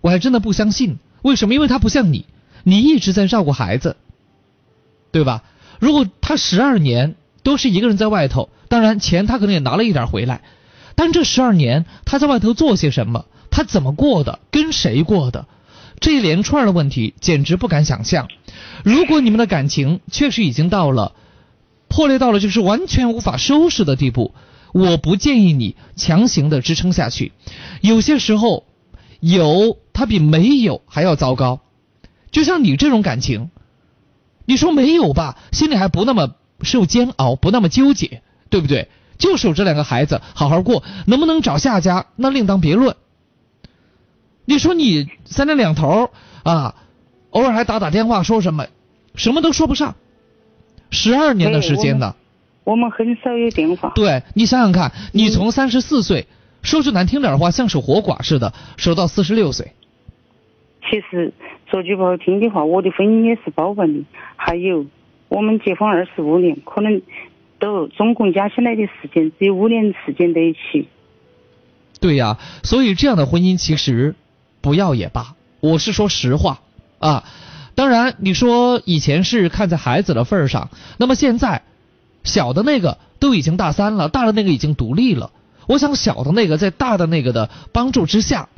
[0.00, 0.98] 我还真的不相信。
[1.22, 1.54] 为什么？
[1.54, 2.24] 因为他不像你，
[2.64, 3.96] 你一直在照顾孩子，
[5.12, 5.42] 对吧？
[5.78, 10.40] 如果他十二年都是一个人在外头，当然钱他可能也拿了一点回来，
[10.94, 13.26] 但这十二年他在外头做些什么？
[13.50, 14.38] 他怎么过的？
[14.50, 15.46] 跟谁过的？
[16.00, 18.28] 这一连串的问题简直不敢想象。
[18.84, 21.14] 如果你们的感情确实已经到了
[21.88, 24.34] 破裂到了就是完全无法收拾的地步，
[24.72, 27.32] 我不建议你强行的支撑下去。
[27.80, 28.64] 有些时候
[29.20, 31.60] 有它比没有还要糟糕。
[32.30, 33.50] 就像你这种感情，
[34.46, 38.88] 你说没有吧，心里还不那么受煎熬，不那么纠结，对不对？
[39.18, 42.96] 就守这两个孩子好好过，能不能找下家那另当别论。
[44.44, 46.10] 你说你三天两头
[46.42, 46.74] 啊，
[47.30, 48.66] 偶尔还打打电话说什么，
[49.14, 49.94] 什么都说不上，
[50.90, 52.16] 十二年的时间呢。
[52.64, 53.92] 我们很少有电话。
[53.94, 56.26] 对你想想看，你从三十四岁，
[56.62, 59.72] 说句难听点的话，像守活寡似的，守到四十六岁。
[60.90, 61.32] 其实
[61.70, 64.04] 说句不好听的话，我的婚姻也是包办的。
[64.36, 64.86] 还有，
[65.28, 67.00] 我们结婚二十五年，可能
[67.58, 70.88] 都总共加起来的时间只有五年时间在一起。
[72.00, 74.16] 对呀，所以这样的婚姻其实。
[74.60, 76.60] 不要也罢，我是说实话
[76.98, 77.24] 啊。
[77.74, 81.62] 当然，你说以前是看在孩子的份上，那么现在
[82.24, 85.30] 小的那个都已经大三了，大的那个已经独立了。
[85.66, 88.48] 我想小的那个在大的那个的帮助之下，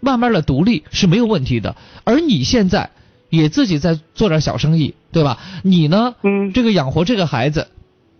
[0.00, 1.76] 慢慢的独立是没有问题的。
[2.02, 2.90] 而你现在
[3.28, 5.38] 也自己在做点小生意，对吧？
[5.62, 7.68] 你呢，嗯，这个养活这个孩子，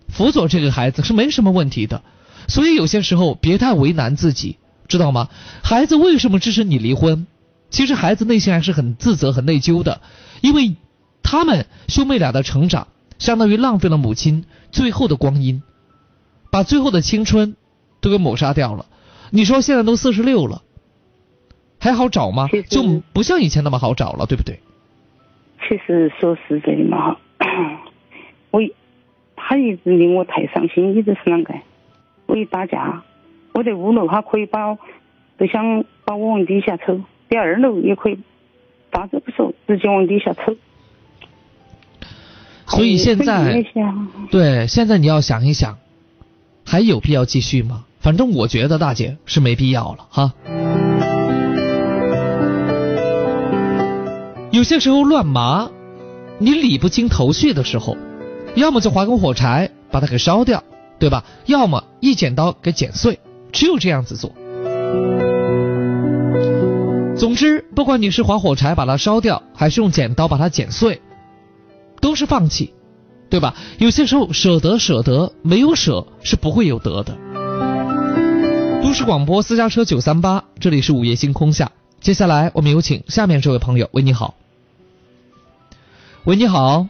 [0.09, 2.03] 辅佐这个孩子是没什么问题的。
[2.47, 4.59] 所以有些时候别太为难自己。
[4.88, 5.29] 知道吗？
[5.62, 7.27] 孩子为什么支持你离婚？
[7.70, 10.01] 其实孩子内心还是很自责、很内疚的，
[10.42, 10.77] 因为
[11.23, 12.87] 他们兄妹俩的成长，
[13.18, 15.62] 相当于浪费了母亲最后的光阴，
[16.53, 17.57] 把最后的青春
[18.01, 18.87] 都给抹杀掉了。
[19.31, 20.62] 你说现在都四十六了，
[21.81, 22.49] 还好找吗？
[22.68, 24.61] 就不像以前那么好找了，对不对？
[25.66, 27.16] 其实说实在的嘛，
[28.51, 28.61] 我
[29.35, 31.55] 他一直令我太伤心，一直是啷个？
[32.27, 33.03] 我一打架。
[33.54, 34.74] 我在五楼，他可以把
[35.38, 38.18] 都想把我往底下抽；在二楼也可以，
[38.90, 40.56] 大字不说，直接往底下抽。
[42.66, 43.64] 所以现在，
[44.32, 45.78] 对，现在你要想一想，
[46.66, 47.84] 还有必要继续吗？
[48.00, 50.32] 反正我觉得大姐是没必要了哈。
[54.50, 55.70] 有些时候乱麻，
[56.38, 57.96] 你理不清头绪的时候，
[58.56, 60.64] 要么就划根火柴把它给烧掉，
[60.98, 61.24] 对吧？
[61.46, 63.20] 要么一剪刀给剪碎。
[63.54, 64.30] 只有这样子做。
[67.16, 71.00] 总之，不管你是划火柴把它烧掉，还是用剪刀把它剪碎，
[72.00, 72.74] 都是放弃，
[73.30, 73.54] 对吧？
[73.78, 77.16] 有些时候舍得舍得，没有舍是不会有得的。
[78.82, 81.70] 都市广播私家车九三八，这里是午夜星空下。
[82.00, 83.88] 接下来我们有请下面这位朋友。
[83.92, 84.34] 喂，你好。
[86.24, 86.88] 喂，你好。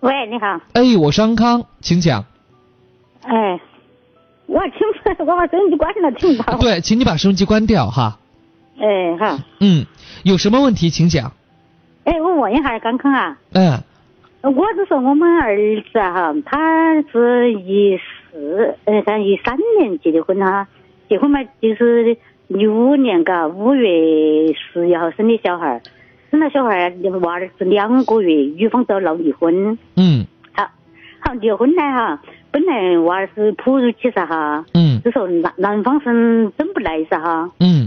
[0.00, 0.60] 喂，你好。
[0.72, 2.24] 哎，我是安康，请讲。
[3.22, 3.60] 哎。
[4.46, 4.80] 我听
[5.16, 6.58] 不，我把收音机关了，听不到。
[6.58, 8.18] 对，请你把收音机关掉哈。
[8.78, 9.38] 哎，好。
[9.60, 9.84] 嗯，
[10.24, 11.32] 有什么问题请讲。
[12.04, 13.38] 哎，我问一下刚刚啊。
[13.52, 13.82] 嗯。
[14.42, 15.56] 我是说我们儿
[15.92, 20.68] 子哈，他是一四，呃，看一三年结的婚哈，
[21.08, 22.16] 结婚嘛就是
[22.46, 25.82] 一五年嘎，五月十一号生的小孩，
[26.30, 29.76] 生了小孩娃儿是两个月，女方遭闹离婚。
[29.96, 30.24] 嗯。
[30.52, 30.70] 好，
[31.18, 32.22] 好离婚了哈。
[32.56, 37.86] 本来娃儿是哺乳期噻哈，嗯，就说男男方是生不来噻哈，嗯，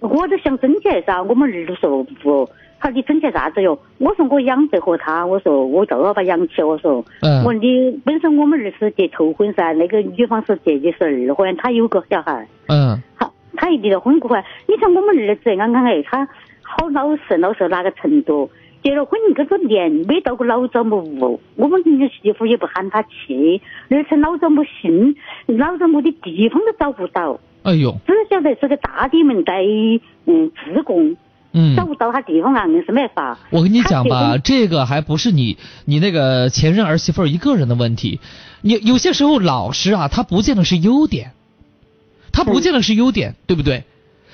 [0.00, 2.46] 我都想争起来噻，我们儿子说不，
[2.78, 3.78] 好，你挣钱啥子哟？
[3.96, 6.62] 我说我养得活他，我说我就要把养起。
[6.62, 12.46] 我说，嗯我说你本身我们儿是结头婚噻，那个女方是结的是二婚，她有个小孩。
[12.66, 14.36] 嗯好，他一离了婚过后，
[14.68, 16.28] 你看我们儿子刚刚哎，他
[16.60, 18.50] 好老实老实哪个程度？
[18.82, 21.82] 结了婚这个年没到过老丈母屋，我们
[22.22, 23.60] 媳妇也不喊他去，
[23.90, 25.14] 而且老丈母姓，
[25.46, 29.62] 老丈母的地方都找不到，哎呦，只晓得是个大地门在
[30.24, 31.16] 嗯自贡，
[31.52, 31.76] 嗯。
[31.76, 33.38] 找，不到他地方啊，硬是没法。
[33.50, 38.20] 我跟你讲吧，这个还不是你你那个前任儿媳妇儿一个人的问题，
[38.62, 41.32] 你有些时候老实啊，他不见得是优点，
[42.32, 43.84] 他不见得是优点，对不对？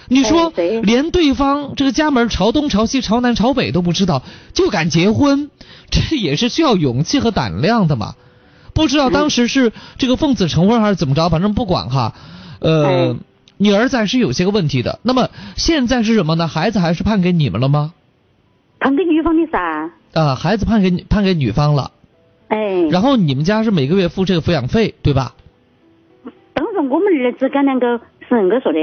[0.09, 0.53] 你说
[0.83, 5.51] 连对方这个家门朝东朝西朝南朝北都不知道，就敢结婚，
[5.91, 8.15] 这也是需要勇气和胆量的嘛。
[8.73, 12.15] 不知道当时是这个奉子成婚还是怎么着，反正不管哈，
[12.61, 13.17] 呃哎，
[13.57, 14.99] 你儿子还是有些个问题的。
[15.03, 16.47] 那么现在是什么呢？
[16.47, 17.95] 孩子还是判给你们了吗？
[18.79, 21.91] 判给女方的噻，啊，孩子判给判给女方了，
[22.49, 25.35] 哎，然后你们家是每个月付这个抚养费，对吧？
[26.53, 27.99] 当时我们儿子跟两个
[28.29, 28.79] 是恁个说的，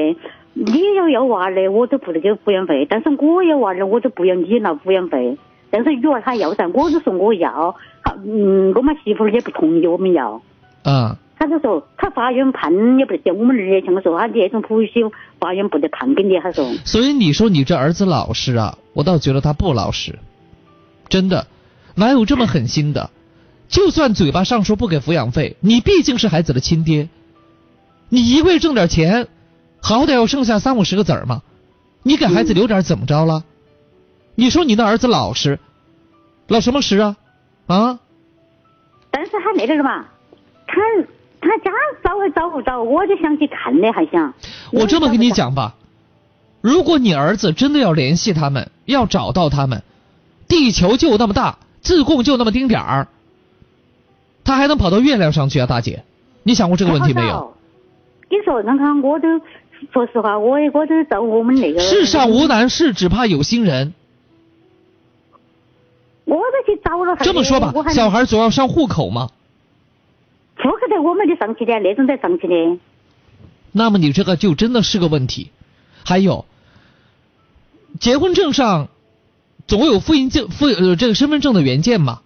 [0.54, 5.38] 你要要娃儿的，我都不得给抚养费；但是我要娃儿的，我都不要你拿抚养费。
[5.72, 10.42] 但是女儿她要噻，我就说我要，好，嗯，我们媳妇儿也不同意我们要，
[10.84, 14.90] 啊，他就说他法院判也不得行，我们儿也像我说，他那种谱系
[15.40, 20.20] 法院不得判给你，他说，所以你说你这儿子老实啊，我倒觉得他不老实，
[21.10, 21.48] 真的，
[21.96, 23.10] 哪有这么狠心的？
[23.68, 27.10] 就算嘴巴上说不给抚养费，你毕竟是孩子的亲爹，
[28.10, 29.28] 你一个月挣点钱，
[29.84, 31.42] 好歹要剩下三五十个子儿嘛，
[32.04, 33.44] 你给孩子留点怎么着了？
[34.36, 35.60] 你说你的儿子老实，
[36.48, 37.18] 老什么实啊？
[37.68, 38.00] 啊？
[39.12, 40.06] 但是他那个了嘛，
[40.66, 40.76] 他
[41.42, 41.70] 他家
[42.02, 44.34] 找还找不着，我就想去看的，还想。
[44.72, 45.76] 我这么跟你讲吧，
[46.62, 49.84] 如果你儿子真的要联系他们，要找到他们，
[50.48, 53.08] 地球就那么大，自贡就那么丁点儿，
[54.46, 56.06] 他还能跑到月亮上去啊，大姐？
[56.44, 57.54] 你想过这个问题没有？？
[58.30, 59.28] 你说，看看我都
[59.92, 61.80] 说实话，我也我都找我们那个。
[61.80, 63.94] 世上无难事，只怕有心人。
[66.26, 67.16] 我都去找了。
[67.18, 69.30] 这么说吧，小孩总要上户口嘛。
[70.58, 72.80] 户口在我们的上去的，那种在上去的。
[73.72, 75.52] 那么你这个就真的是个问题。
[76.06, 76.46] 还有，
[78.00, 78.88] 结婚证上
[79.68, 82.22] 总有复印件、复呃这个身份证的原件嘛，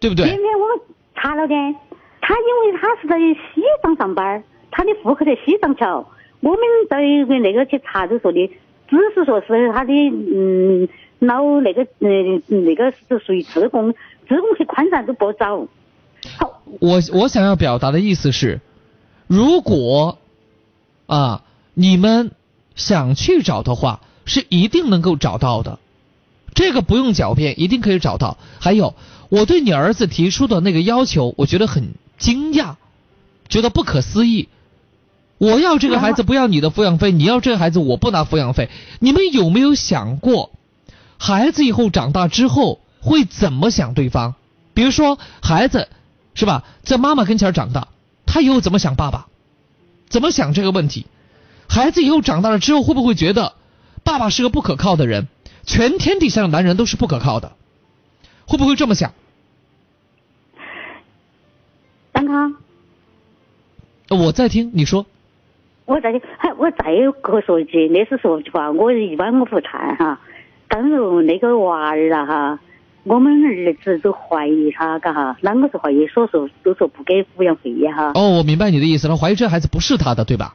[0.00, 0.26] 对不对？
[0.26, 1.54] 前面我们查了的，
[2.20, 6.08] 他因为他是在西藏上班，他的户口在西藏桥，
[6.40, 7.00] 我们在
[7.40, 8.46] 那个去查就说的，
[8.88, 13.92] 只是说是他的嗯老那个嗯那个是属于自贡，
[14.28, 15.66] 自贡去宽山都不找。
[16.38, 18.60] 好，我我想要表达的意思是，
[19.26, 20.18] 如果
[21.06, 21.42] 啊
[21.74, 22.30] 你们
[22.76, 25.78] 想去找的话，是一定能够找到的，
[26.54, 28.36] 这个不用狡辩，一定可以找到。
[28.60, 28.94] 还有，
[29.28, 32.76] 我对你儿子提出的那个要求，我觉得很惊讶，
[33.48, 34.48] 觉得不可思议。
[35.38, 38.68] 我要这个孩子，不要你的抚养费；你要这个孩子，我不拿抚养费。
[38.98, 40.50] 你们有没有想过，
[41.16, 44.34] 孩子以后长大之后会怎么想对方？
[44.74, 45.88] 比如说，孩子
[46.34, 47.88] 是吧，在妈妈跟前长大，
[48.26, 49.28] 他以后怎么想爸爸？
[50.08, 51.06] 怎么想这个问题？
[51.68, 53.54] 孩子以后长大了之后，会不会觉得
[54.02, 55.28] 爸爸是个不可靠的人？
[55.64, 57.52] 全天底下的男人都是不可靠的，
[58.46, 59.12] 会不会这么想？
[62.12, 62.56] 安康，
[64.08, 65.06] 我在听你说。
[65.88, 66.84] 我再还我再
[67.24, 70.20] 给说一句，那是说句话，我一般我不看哈。
[70.68, 72.58] 当然那个娃儿啊哈，
[73.04, 76.06] 我们儿子都怀疑他，嘎哈，啷个是怀疑？
[76.08, 78.12] 所以说都说不给抚养费呀哈。
[78.14, 80.54] 哦，我明白你的意思了，怀疑这孩子不是他的，对吧？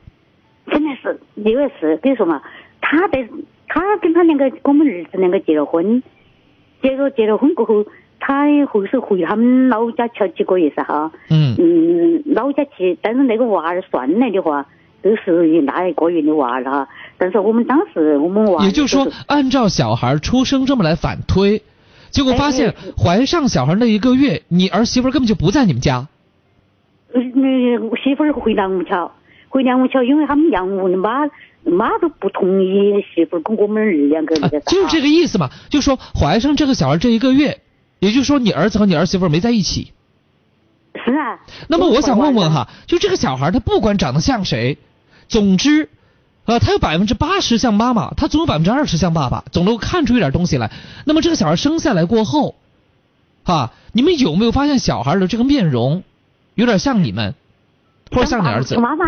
[0.67, 2.39] 真的是，因为是，比如说嘛，
[2.79, 3.27] 他在
[3.67, 6.03] 他跟他两个我们儿子两个结了婚，
[6.83, 7.83] 结果结了婚过后，
[8.19, 11.11] 他后是回他们老家去了几个月噻哈。
[11.31, 14.67] 嗯嗯，老家去，但是那个娃儿算来的话，
[15.03, 16.87] 都是那一个月的娃儿了哈。
[17.17, 21.61] 但是我们当时我们娃儿也就是说，按照小孩出生这么来反推，
[22.09, 26.07] 结果发现哎怀上小孩那一个月，你儿媳妇根本就不在你们家。
[27.13, 29.11] 呃那媳妇儿回南木桥，
[29.49, 31.27] 回南木桥，因为他们杨屋的妈
[31.63, 34.65] 妈都不同意媳妇儿跟我们儿两个那个啥。
[34.65, 37.61] 就是这个意思嘛，就说怀上这个小孩这一个月，
[37.99, 39.93] 也就是说你儿子和你儿媳妇没在一起。
[41.05, 41.39] 是啊。
[41.67, 44.77] 那么我想问问哈，就这个小孩他不管长得像谁，
[45.33, 45.89] 总之，
[46.45, 50.69] 呃，他有百分之八十像妈妈，他总有百分之二十像爸爸，总能够看出一点东西来。
[51.07, 52.53] 那么这个小孩生下来过后，
[53.43, 56.03] 哈，你们有没有发现小孩的这个面容
[56.53, 57.33] 有点像你们，
[58.11, 58.83] 或者像你儿子像？
[58.83, 59.05] 妈妈，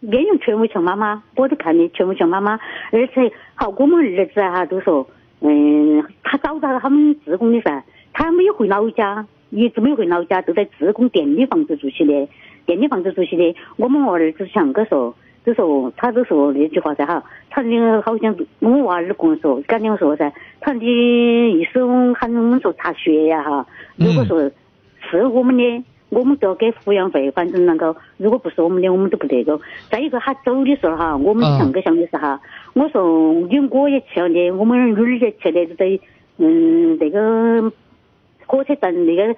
[0.00, 2.58] 面容全部像妈妈，我都看的全部像妈妈，
[2.90, 5.06] 而且好，我们儿子哈都说，
[5.38, 12.28] 嗯，他找到他们自贡的噻，他没有回老家，一直没有回老家，都在自贡店里房子住起的，
[12.66, 13.54] 店里房子住起的。
[13.76, 15.14] 我们儿子像个说，
[15.48, 20.30] 就说他就说那句话噻哈，他那个好像我娃儿跟我说，刚跟我说噻，
[20.60, 21.80] 他的意思
[22.12, 24.50] 喊我们说查血呀哈，如果说
[25.10, 25.84] 是我们的。
[26.10, 29.60] 我们都要给抚养费，反正那个，如果不是我们的，我们都不得个。
[29.90, 32.40] 再一个，他走的时候哈，我们想个想的是哈，
[32.72, 36.00] 我说你我也去了的，我们女儿也去的，就在
[36.38, 37.70] 嗯那个
[38.46, 39.36] 火车站那个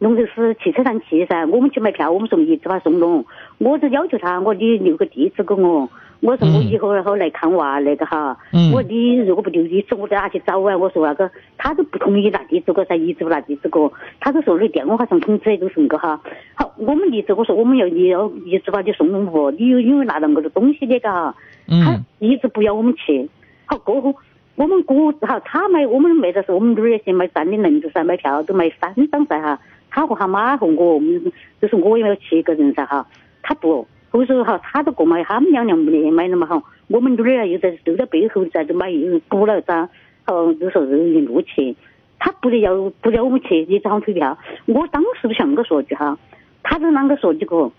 [0.00, 3.22] 龙头寺汽车站去噻，我们去买票，我们说一直把送拢，
[3.58, 5.88] 我就要求他，我你留个地址给我。
[6.20, 8.36] 我说我以后然后来看娃那个哈，
[8.74, 10.76] 我你如果不留地址，我在哪去找啊？
[10.76, 16.18] 我说那个他都不同意拿地址个噻，一直不拿地址给我，他都说你电话上通知都是那个哈。
[16.54, 19.50] 好，我们一直我说我们要你要一直把你送拢不？
[19.50, 21.34] 你因为拿那个东西的嘎，
[21.66, 23.28] 他一直不要我们去。
[23.66, 24.14] 好过后
[24.56, 29.58] 我们过好他买我们没得事，我们女儿也去买三的轮子噻，买票都买三张噻哈。
[29.90, 33.06] 他和他妈和我，们就是我也要七个人噻哈，
[33.42, 33.86] 他不。
[34.12, 39.88] 后说哈，他都过嘛，他们两两没买了嘛哈，我们女儿又在都在背后在这买又补了张，
[40.24, 41.76] 好就说是一路去，
[42.18, 44.36] 他不得要不要我们去，你找退票。
[44.66, 46.18] 我当时就想个说句哈，
[46.62, 47.70] 他就啷个说几个，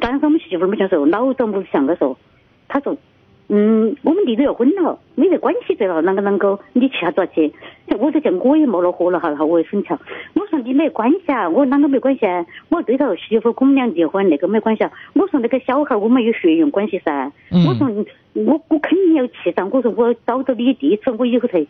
[0.00, 2.16] 当时我们媳妇儿没讲说，老早不是想个说，
[2.66, 2.96] 他说。
[3.48, 7.52] 嗯，我们离都要婚了，没得关系的了，啷个啷个，你去下咋去？
[7.98, 9.88] 我就讲我也没了火了哈，然后我也生气。
[10.34, 12.46] 我说你没关系啊，我啷个没关系啊？
[12.70, 14.90] 我对头媳妇我们俩结婚那个没关系啊。
[15.12, 17.30] 我说那个小孩我们有血缘关系噻。
[17.50, 17.86] 我说
[18.32, 19.62] 我我肯定要去噻。
[19.70, 21.62] 我说我找到你地址，我以后才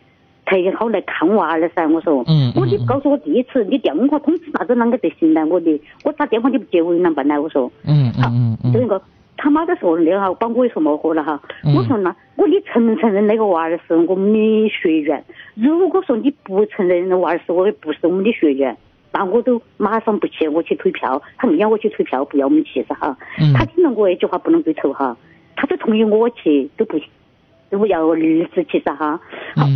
[0.47, 1.89] 才好来看娃儿噻。
[1.89, 5.45] 我说，我你告诉我地址，你电话通知啥子啷个得行呢？
[5.47, 7.43] 我的，我打电话你不接我啷办呢？
[7.43, 9.03] 我说，嗯嗯嗯，这个。
[9.43, 11.43] 他妈的说那哈，把我也说冒火了哈。
[11.75, 15.25] 我说那我你承不承认那个娃儿是我们的学员？
[15.57, 18.77] 如果说你不承认那娃儿是我的，不是我们的学员，
[19.11, 21.21] 那我都马上不去，我去退票。
[21.37, 23.19] 他硬要我去退票，不要我们去噻哈。
[23.57, 25.17] 他听了我一句话不能对头哈，
[25.57, 27.01] 他都同意我去，都不
[27.69, 28.17] 都不要儿
[28.55, 29.21] 子去噻哈。
[29.57, 29.67] 好，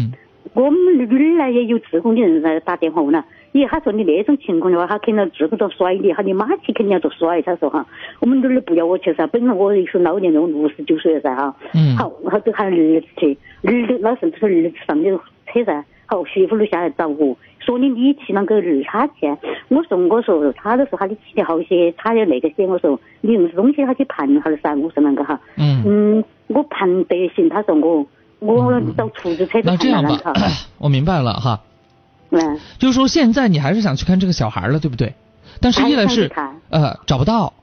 [0.54, 3.24] 我们女儿呢也有自贡的人来打电话问了。
[3.56, 7.40] 咦，他说你那种情况的话，他肯定自个都甩你，他，你妈去肯定要做甩。
[7.40, 7.86] 他说哈，
[8.20, 11.56] 我们女儿不要我去噻，本来我也是老年人，我六十九岁了噻哈。
[11.72, 11.96] 嗯。
[11.96, 15.10] 好，然后都喊儿子去，儿子那时候都是儿子上的
[15.46, 15.82] 车噻。
[16.04, 19.26] 好，媳妇儿下来找我，说你你去啷个儿他去？
[19.68, 22.66] 我说我说他都说他的气好些，他要那个些。
[22.66, 24.74] 我说你用东西他去盘哈噻。
[24.74, 25.40] 我说啷个哈？
[25.56, 25.82] 嗯。
[25.86, 27.48] 嗯，我盘得行。
[27.48, 28.06] 他说我
[28.40, 30.32] 我找出租车都盘那样吧，
[30.78, 31.58] 我明白了哈。
[32.30, 35.14] 嗯，就是说现在你还是想去看这个小孩了，对不对？
[35.60, 36.30] 但是一来是
[36.68, 37.54] 呃找不到，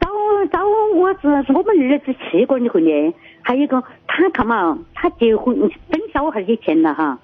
[0.00, 0.08] 找
[0.52, 0.58] 找
[0.96, 5.70] 我是我们儿子去过你回的，还有一个他看嘛，他结婚生
[6.12, 7.18] 小孩的钱了哈，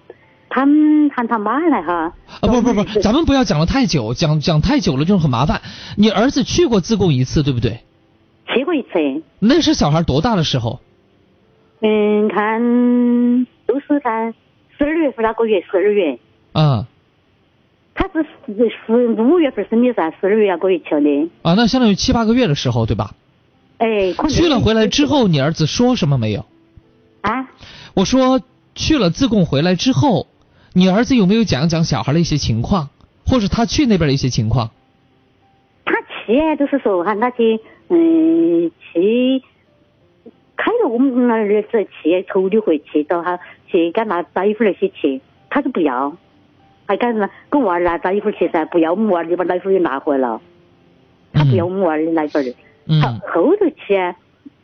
[0.49, 2.15] 他们喊他妈来哈。
[2.41, 5.61] 啊不不不，咱们不要讲了太久，讲讲太久了就很麻烦。
[5.97, 7.81] 你儿子去过自贡一次，对不对？
[8.47, 9.23] 去过一次。
[9.41, 10.81] 那是小孩多大的时候？
[11.83, 14.33] 嗯，看都是看。
[14.79, 16.19] 十二月份那个月，十二月。
[16.53, 16.87] 嗯。
[17.99, 18.27] 他是
[18.87, 21.31] 是五月份生的噻，十二月那个月去的。
[21.43, 23.15] 啊，那相当于七八个月的时候，对吧？
[23.79, 24.13] 哎。
[24.29, 26.45] 去了回来之后，你儿子说什么没有？
[27.23, 27.49] 啊？
[27.95, 28.43] 我说
[28.75, 30.27] 去了自贡回来之后，
[30.75, 32.91] 你儿子有没有讲讲小孩的一些情况，
[33.27, 34.71] 或者他去那边的一些情况？
[35.87, 37.59] 他去就是说喊他去，
[37.89, 39.43] 嗯，去
[40.55, 43.41] 开了我们那儿子去头一回去到他。
[43.67, 46.17] 去给拿大衣服那些去，他就不要，
[46.87, 48.65] 还敢拿跟娃儿拿大衣服去噻？
[48.67, 50.41] 不要我们娃儿就把奶粉又拿回来了，
[51.33, 52.55] 他不要我们娃儿的奶粉儿。
[53.03, 53.95] 好，后头去，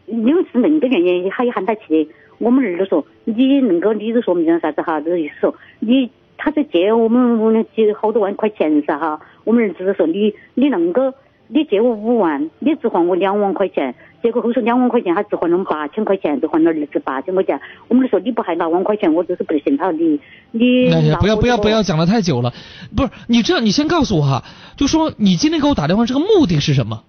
[0.07, 2.09] 因为是恁个原因，他也喊他去。
[2.39, 5.01] 我们儿子说，你恁个，你就说明啥子哈？
[5.01, 9.21] 就是意思说，你他在借我们屋里几好多万块钱噻哈。
[9.45, 11.15] 我们儿子就说，你你恁个，
[11.49, 13.95] 你借我五万，你只还我两万块钱。
[14.23, 17.61] 结果后说两万块钱，他只还了八千块钱，只还了儿子八千块钱。
[17.89, 20.21] 我们说你不还拿万块钱，我就是不信他你
[20.53, 20.89] 你。
[21.21, 22.53] 不要不要不要讲的太久了，
[22.97, 24.45] 不是你这样，你先告诉我哈，
[24.77, 27.03] 就说你今天给我打电话这个目的是什么？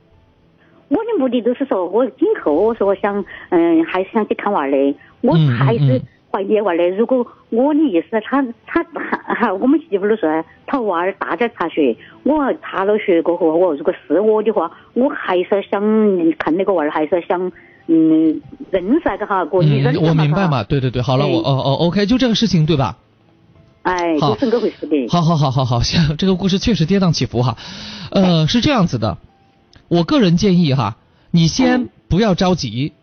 [0.89, 6.01] 我的目的就是说我今后我说我想嗯还是想去看娃的，我还是。
[6.34, 8.84] 怀疑娃的，如果我的意思，他他
[9.36, 15.79] 哈，我们媳妇儿说，他娃儿大点查血，我查了血过后，我如果是我的话，我还是想
[16.39, 17.51] 看那个娃儿，还是想
[17.86, 22.97] 嗯认噻个哈，过你认我明白嘛，对对对，好了，我哦哦，OK，就这个事情对吧？
[23.84, 25.07] 哎，就是这回事的。
[25.09, 27.57] 好好好好好，行，这个故事确实跌宕起伏哈，
[28.09, 29.19] 呃，是这样子的，
[29.88, 30.97] 我个人建议哈，
[31.29, 32.93] 你先不要着急。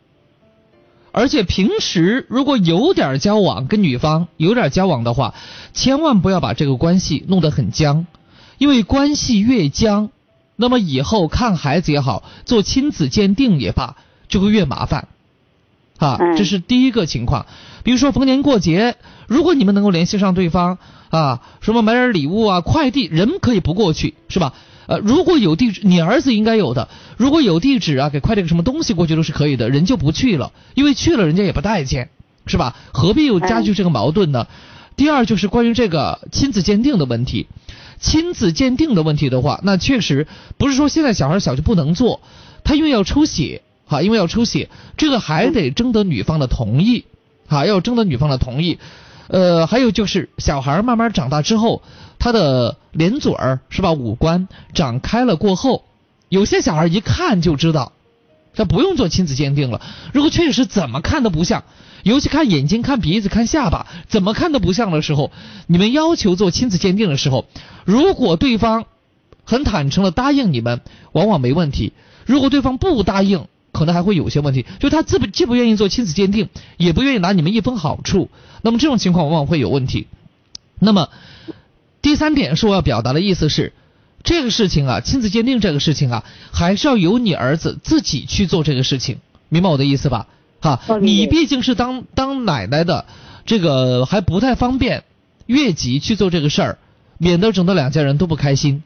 [1.13, 5.35] 而且平时如果有点交往，跟女方有点交往的话，
[5.73, 8.07] 千万不要把这个关系弄得很僵，
[8.59, 10.11] 因为关系越僵，
[10.57, 13.97] 那么以后看孩子也好，做亲子鉴定也罢，
[14.29, 15.09] 就会越麻烦。
[15.99, 17.47] 啊，这是第一个情况。
[17.83, 18.97] 比如说逢年过节，
[19.27, 20.79] 如果你们能够联系上对方
[21.11, 24.55] 啊，什么买点礼物啊，快递人可以不过去，是吧？
[24.91, 26.89] 呃，如果有地址，你儿子应该有的。
[27.17, 32.11] 如果有地址啊，给快递个什么东西过去都是可以的，人就不去了，因为去了人家也不待见，
[32.47, 32.75] 是吧？
[32.91, 34.49] 何必又加剧这个矛盾呢？
[34.97, 37.47] 第二就是关于这个亲子鉴定的问题，
[38.01, 40.27] 亲子鉴定的问题的话，那确实
[40.59, 42.21] 不是说现在小孩小就不能做，
[42.65, 47.05] 他因为要抽血，哈，因为要抽血，这个还得征得女方的同意，
[47.47, 48.81] 哈，要征得女方的同意。
[49.29, 51.83] 呃，还有就是小孩慢慢长大之后，
[52.21, 55.85] 他的脸嘴儿是吧，五官长开了过后，
[56.29, 57.93] 有些小孩一看就知道，
[58.55, 59.81] 他不用做亲子鉴定了。
[60.13, 61.65] 如果确实怎么看都不像，
[62.03, 65.33] 尤其看眼睛、看鼻子、看下巴，怎么看都不像的时候，
[65.67, 67.47] 你们要求做亲子鉴定的时候，
[67.85, 68.85] 如果对方
[69.45, 71.93] 很坦诚的答应你们，往往没问题；
[72.27, 78.29] 如果对方不答应，可能还会有些问题，就他自不既不愿意做亲子鉴定，也不愿意拿你们一分好处，
[78.61, 80.07] 那么这种情况往往会有问题。
[80.79, 81.09] 那么
[82.11, 83.73] 第三点是我要表达的意思是，
[84.25, 90.27] 这个事情啊，亲子鉴定这个事情啊，还是要由你儿子自己去做这个事情，明白我的意思吧？
[90.61, 93.07] 哈，你毕竟是当当奶奶的，
[93.47, 95.05] 这个还不太方便
[95.47, 96.79] 越级去做这个事儿，
[97.17, 98.83] 免得整得两家人都不开心。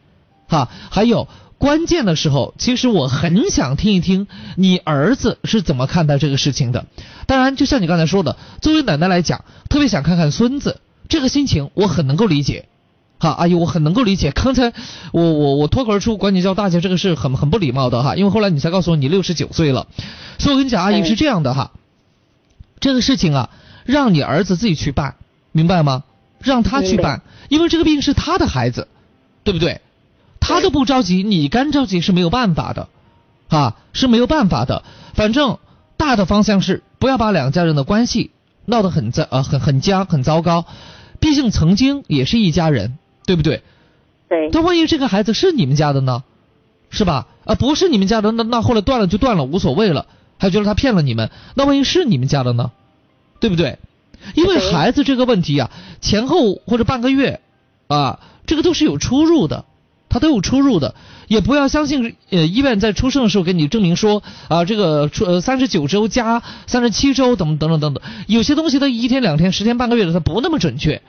[0.47, 1.27] 哈，还有。
[1.57, 6.85] 关键的时候，其实我很想听一听你儿子是怎么看待这个事情的。
[7.27, 12.66] 当然，就像你刚才说的，作为奶奶来讲，特别想看看孙子，这个心情我很能够理解。
[13.18, 14.32] 哈，阿姨，我很能够理解。
[14.32, 14.72] 刚才
[15.12, 18.16] 我我我脱口而出管你叫大姐，这个是很很不礼貌的哈。
[18.16, 19.86] 因为后来你才告诉我你六十九岁了，
[20.38, 21.70] 所以我跟你讲，阿姨是这样的哈，
[22.80, 23.50] 这个事情啊，
[23.84, 25.14] 让你儿子自己去办，
[25.52, 26.04] 明白吗？
[26.40, 28.88] 让他去办，因为这个病是他的孩子，
[29.44, 29.80] 对不对？
[30.40, 32.88] 他都不着急，你干着急是没有办法的，
[33.48, 34.82] 啊是没有办法的。
[35.14, 35.58] 反正
[35.96, 38.32] 大的方向是不要把两家人的关系
[38.66, 40.66] 闹得很糟呃很很僵很糟糕。
[41.18, 43.62] 毕竟曾经也是一家人，对不对？
[44.29, 44.51] 对。
[44.51, 46.25] 但万一这个孩子是你们家的呢？
[46.91, 47.27] 是吧？
[47.45, 50.07] 啊不是你们家的，那那后来断了就断了，无所谓了。
[50.39, 52.72] 还觉得他骗了你们，那万一是你们家的呢？
[53.41, 53.79] 对不对？
[54.35, 55.70] 因为孩子这个问题啊，
[56.01, 57.41] 前后或者半个月
[57.89, 59.64] 啊，这个都是有出入的。
[60.09, 60.95] 他都有出入的，
[61.27, 71.03] 也不要相信呃医院在出生的时候给你证明说啊这个出呃三十九周加三十七周等等等等等，有些东西它一天两天十天半个月的它不那么准确，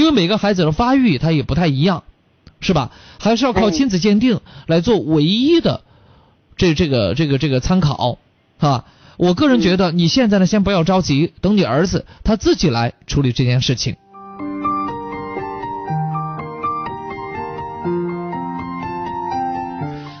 [0.00, 2.04] 因为每个孩子的发育他也不太一样，
[2.58, 2.90] 是吧？
[3.18, 5.82] 还是要靠亲子鉴定来做唯一的
[6.56, 8.16] 这这个这个这个参考
[8.60, 8.86] 啊。
[9.18, 13.96] 我个人觉得你现在呢先不要着急，等你儿子他自己来处理这件事情。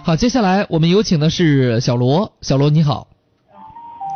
[0.04, 2.32] 好，接下来我们有请的是小罗。
[2.42, 3.06] 小罗你好。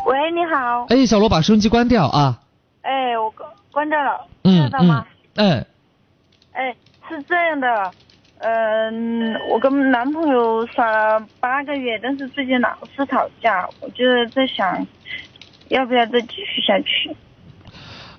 [0.07, 0.85] 喂，你好。
[0.91, 2.41] 哎，小罗，把收音机关掉啊。
[2.83, 4.27] 哎，我关关掉了。
[4.43, 5.05] 嗯嗯。
[5.37, 5.65] 哎。
[6.53, 6.75] 哎，
[7.09, 7.91] 是这样的，
[8.39, 14.87] 嗯，我跟男朋友耍了八个月，但是最近老是吵架，我就在想，
[15.69, 17.17] 要不要再继续下去？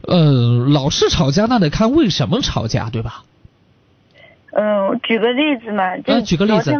[0.07, 3.23] 呃，老是吵架，那得看为什么吵架，对吧？
[4.51, 6.73] 嗯，举个例子嘛，就举个例子。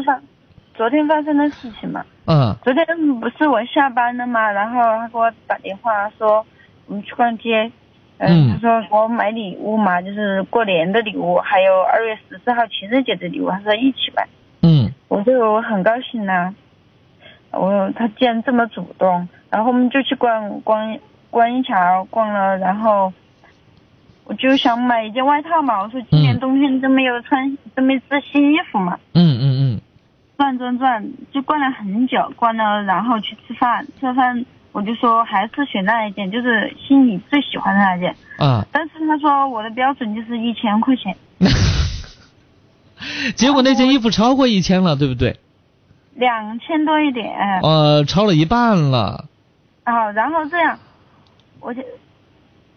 [0.76, 2.86] 昨天发生的事情嘛，嗯，昨天
[3.22, 6.46] 不是我下班了嘛，然后他给我打电话说
[6.86, 7.72] 我们去逛街，
[8.18, 14.28] 嗯，他说给我买礼物嘛，就是过年的礼物，还有二月十四号情人节的礼物，他说一起买，
[14.62, 16.54] 嗯，我就很高兴呐，
[17.52, 20.98] 我他既然这么主动，然后我们就去逛逛
[21.30, 23.12] 观音桥逛了，然后
[24.24, 29.82] 我就想买一件外套嘛，我说今年冬天都没有穿，都没织新衣服嘛，嗯嗯嗯。
[30.38, 31.02] 转转转，
[31.32, 34.46] 就逛了很久，逛了然后去吃饭，吃饭
[34.76, 38.14] 我就说还是选那一件，就是心里最喜欢的那件。
[38.38, 38.66] 啊。
[38.74, 41.16] 但是他说我的标准就是一千块钱。
[43.38, 45.40] 结果那件衣服超过一千了，对不对？
[46.16, 47.34] 两千多一点。
[47.64, 49.30] 呃，超了一半了。
[49.86, 50.78] 啊，然后这样，
[51.62, 51.82] 我就，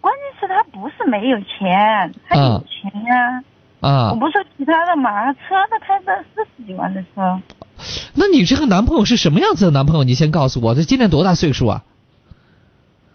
[0.01, 3.43] 关键是他不是没有钱，他有钱呀。
[3.81, 4.11] 啊！
[4.13, 5.39] 我不说其他的嘛，车
[5.69, 7.41] 他开的四十几万的车。
[8.15, 10.05] 那你这个男朋友是什么样子的男朋友？
[10.05, 11.85] 你先告诉我，他今年多大岁数啊？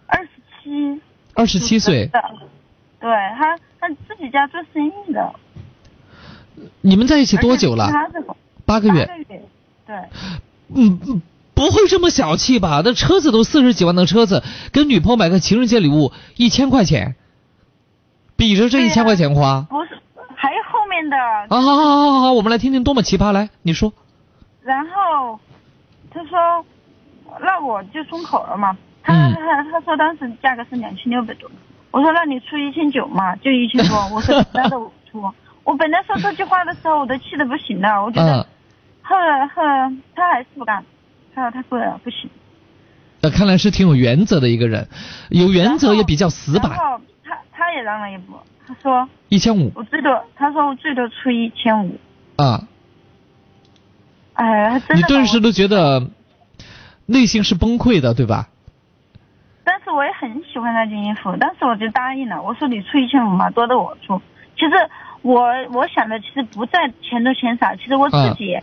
[0.07, 0.29] 二十
[0.63, 1.01] 七。
[1.33, 2.09] 二十七岁。
[2.99, 5.33] 对他，他自己家做生意的。
[6.81, 7.87] 你们在一起多久了？
[7.87, 8.35] 八个月。
[8.65, 9.45] 八个月。
[9.85, 9.95] 对。
[10.73, 10.97] 嗯，
[11.53, 12.81] 不不会这么小气吧？
[12.83, 17.15] 那车子都四十几万的车子，跟女朋友买个情人节礼物一千块钱，
[18.35, 19.61] 比着这一千块钱花。
[19.69, 19.97] 不是，
[20.35, 21.17] 还有后面的。
[21.17, 23.93] 啊，好好好好好，我们来听听多么奇葩，来你说。
[24.63, 25.39] 然后
[26.09, 26.65] 他说，
[27.41, 28.77] 那我就松口了嘛。
[29.03, 31.51] 他他他说当时价格是两千六百多，
[31.91, 33.97] 我说那你出一千九嘛，就一千多。
[34.15, 35.21] 我说那的我出。
[35.65, 38.03] 我本来说这句话的时候，我都气得不行了。
[38.03, 38.47] 我觉得，
[39.01, 40.83] 后来后来他还是不干，
[41.35, 42.29] 他说他贵了不行。
[43.21, 44.87] 那看来是挺有原则的一个人，
[45.29, 46.71] 有原则也比较死板。
[46.71, 48.33] 然后他他也让了一步，
[48.67, 49.71] 他说一千五。
[49.75, 51.97] 我最多他说我最多出一千五。
[52.37, 52.67] 啊。
[54.33, 56.07] 哎，你顿时都觉得
[57.05, 58.49] 内心是崩溃的，对吧？
[59.63, 62.41] 但是我也很喜欢那件衣服，当时我就答应了。
[62.41, 64.21] 我说你出一千五嘛，多的我出。
[64.55, 64.71] 其实。
[65.23, 68.59] 我我想的其实不在钱多钱少，其实我自己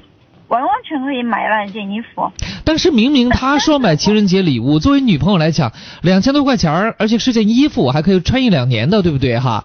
[0.49, 2.31] 完完全可以买那一件衣服。
[2.66, 9.64] 但是明明他说买情人节礼物， 作为女朋友来讲，两千多块钱儿，而且是件衣服，还可以穿一两年的，对不对哈？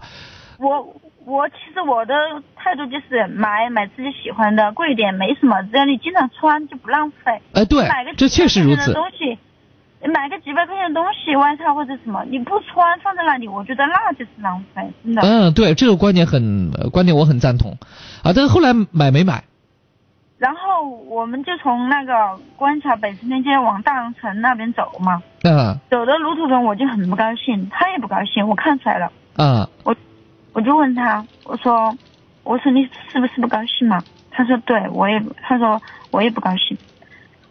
[0.58, 0.96] 我
[1.26, 2.14] 我其实我的
[2.54, 7.42] 态度就是买买自己喜欢的，贵一点没什么，只要你经常穿就不浪费。
[7.52, 8.92] 哎，对，买个这确实如此。
[8.92, 9.36] 东西。
[10.04, 15.22] 买个几百块钱的东西，外套或者什么，你不穿放在那里，我觉得那就是浪费，真的。
[15.22, 17.72] 嗯，对，这个观点很观点我很赞同，
[18.22, 19.42] 啊，但是后来买没买？
[20.38, 22.12] 然后我们就从那个
[22.56, 25.20] 观桥北城天街往大荣城那边走嘛。
[25.42, 25.76] 嗯。
[25.90, 29.10] 走的路途中我就很不高兴，他也不高兴，我看出来了。
[29.38, 29.66] 嗯。
[29.82, 29.96] 我
[30.56, 31.94] 我就问他，我说
[32.42, 32.82] 我说你
[33.12, 34.02] 是不是不高兴嘛？
[34.30, 35.78] 他说对，我也他说
[36.10, 36.74] 我也不高兴。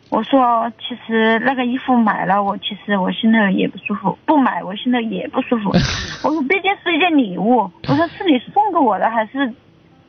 [0.10, 5.70] 我说，其实那个衣服买了，我其实我心头也不舒服；不买，我心头也不舒服。
[6.26, 7.70] 我说，毕竟是一件礼物。
[7.88, 9.54] 我说，是你送给我的，还是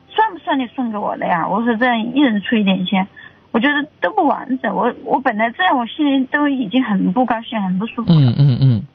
[0.09, 1.47] 算不算你送给我的呀？
[1.47, 3.07] 我说，这样一人出一点钱，
[3.51, 4.75] 我觉得都不完整。
[4.75, 8.11] 我我本来这样，我心里都已经很不高兴，很不舒服。
[8.11, 8.87] 嗯嗯嗯。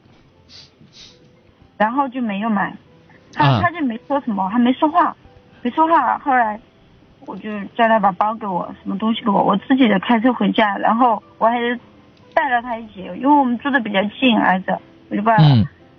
[1.77, 2.75] 然后就没有买，
[3.33, 5.15] 他他就没说什么，还没说话，
[5.61, 6.17] 没说话。
[6.19, 6.59] 后来。
[7.25, 11.55] 我就叫他把包给我，什么东西给我，我自己的开车回家，然后我还
[12.33, 14.77] 带了他一起，因为我们住的比较近，挨着，
[15.07, 15.37] 我就把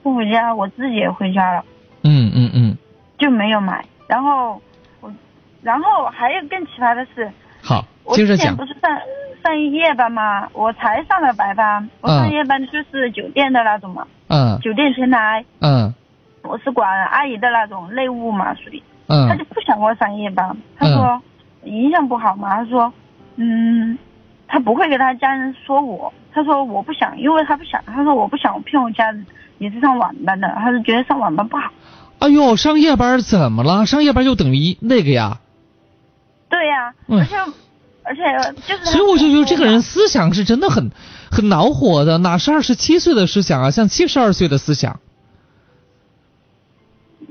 [0.02, 1.64] 送回家，我自己也回家了。
[2.02, 2.76] 嗯嗯嗯。
[3.16, 4.60] 就没有买，然后
[5.00, 5.10] 我，
[5.62, 7.32] 然后还有更奇葩的是，
[7.62, 7.82] 好，
[8.12, 8.54] 接着讲。
[8.54, 8.90] 不是上
[9.42, 10.46] 上夜班吗？
[10.52, 14.06] 我才上了白班，我上夜班就是酒店的那种嘛。
[14.28, 14.60] 嗯。
[14.60, 15.42] 酒店前台。
[15.60, 15.94] 嗯。
[16.44, 18.82] 我是管阿姨的那种内务嘛，属于。
[19.06, 21.20] 嗯，他就不想我上夜班，他说
[21.64, 22.92] 影响不好嘛，他说，
[23.36, 23.98] 嗯，
[24.46, 29.26] 他不会给他家人说我，他说我不想，因为他不想，他说我不想骗我家人，
[29.58, 31.70] 也是上晚班的，他是觉得上晚班不好。
[32.20, 33.84] 哎呦，上夜班怎么了？
[33.84, 35.38] 上夜班就等于那个呀？
[36.48, 37.36] 对呀，而且
[38.04, 38.22] 而且
[38.66, 38.84] 就是。
[38.86, 40.90] 所以我就觉得这个人思想是真的很
[41.30, 45.00] 很恼火的，哪是二十七岁的思想啊，像七十二岁的思想。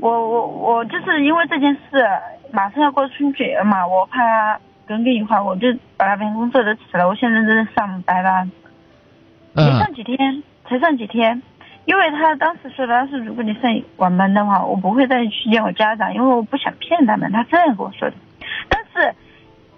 [0.04, 2.06] 我我我就是因为这件事，
[2.52, 7.08] 马上要过春节了嘛，我怕耿耿于怀，我就把那边工作都辞了。
[7.08, 8.52] 我现在正在上白班，
[9.56, 11.42] 才上几天，才上几天。
[11.86, 17.32] 因为他当时说的，他说如果你上晚班的话，我不会再去见我家长，因为我不想骗他们。
[17.32, 18.16] 他这样跟我说的。
[18.68, 19.16] 但是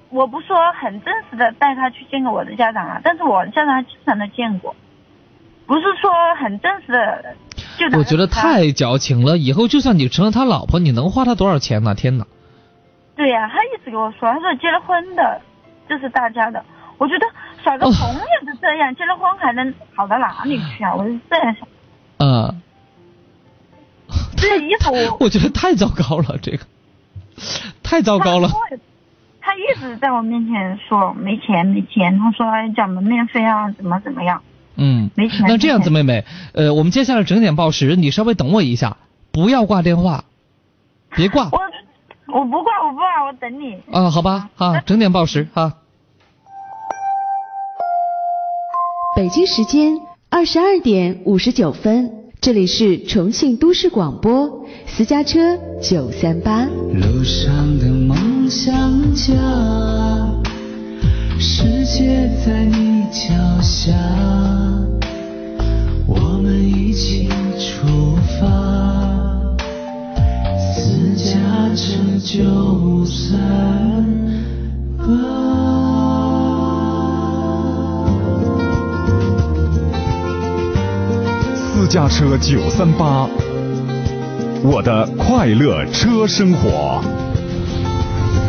[0.09, 4.76] 我不说很正式的带他去见过我的家长啊，但是我的家长经常的见过，
[5.67, 7.36] 不是说很正式的。
[7.97, 11.95] 我觉得太矫情了，以后就算你成了他老婆，你能花他多少钱呢？
[11.95, 12.26] 天哪！
[13.15, 15.41] 对呀，他一直跟我说，他说结了婚的，
[15.88, 16.63] 这是大家的。
[16.97, 17.26] 我觉得
[17.63, 20.93] 耍个朋友就这样，结了婚还能好到哪里去啊？
[20.95, 21.67] 我是这样想。
[22.17, 22.61] 嗯。
[24.38, 26.59] 这衣服， 我觉得太糟糕了，这个
[27.82, 28.49] 太糟糕了。
[29.41, 32.45] 他一直在我面前说没钱没钱，他说
[32.76, 34.41] 交门面费啊，怎么怎么样。
[34.78, 35.09] 嗯，
[35.47, 38.97] 那这样子，妹妹，呃，我们接下来整点报时，你稍微等我一下，
[39.32, 40.26] 不要挂电话，
[41.15, 41.49] 别挂。
[41.51, 41.59] 我
[42.28, 43.78] 我不挂，我不挂，我等你。
[43.91, 45.76] 啊，好吧，啊，整点报时啊。
[49.15, 49.97] 北京时间
[50.30, 52.11] 二十二点五十九分，
[52.41, 56.65] 这里是重庆都市广播私家车九三八。
[56.65, 58.73] 路上的梦想
[59.13, 60.24] 家。
[61.38, 63.91] 世界在你脚下，
[66.07, 67.27] 我们一起
[67.59, 68.47] 出发，
[70.57, 71.36] 私家
[71.75, 73.38] 车九三
[74.97, 75.05] 八。
[81.55, 83.27] 私家车九三八，
[84.63, 87.03] 我的快乐车生活。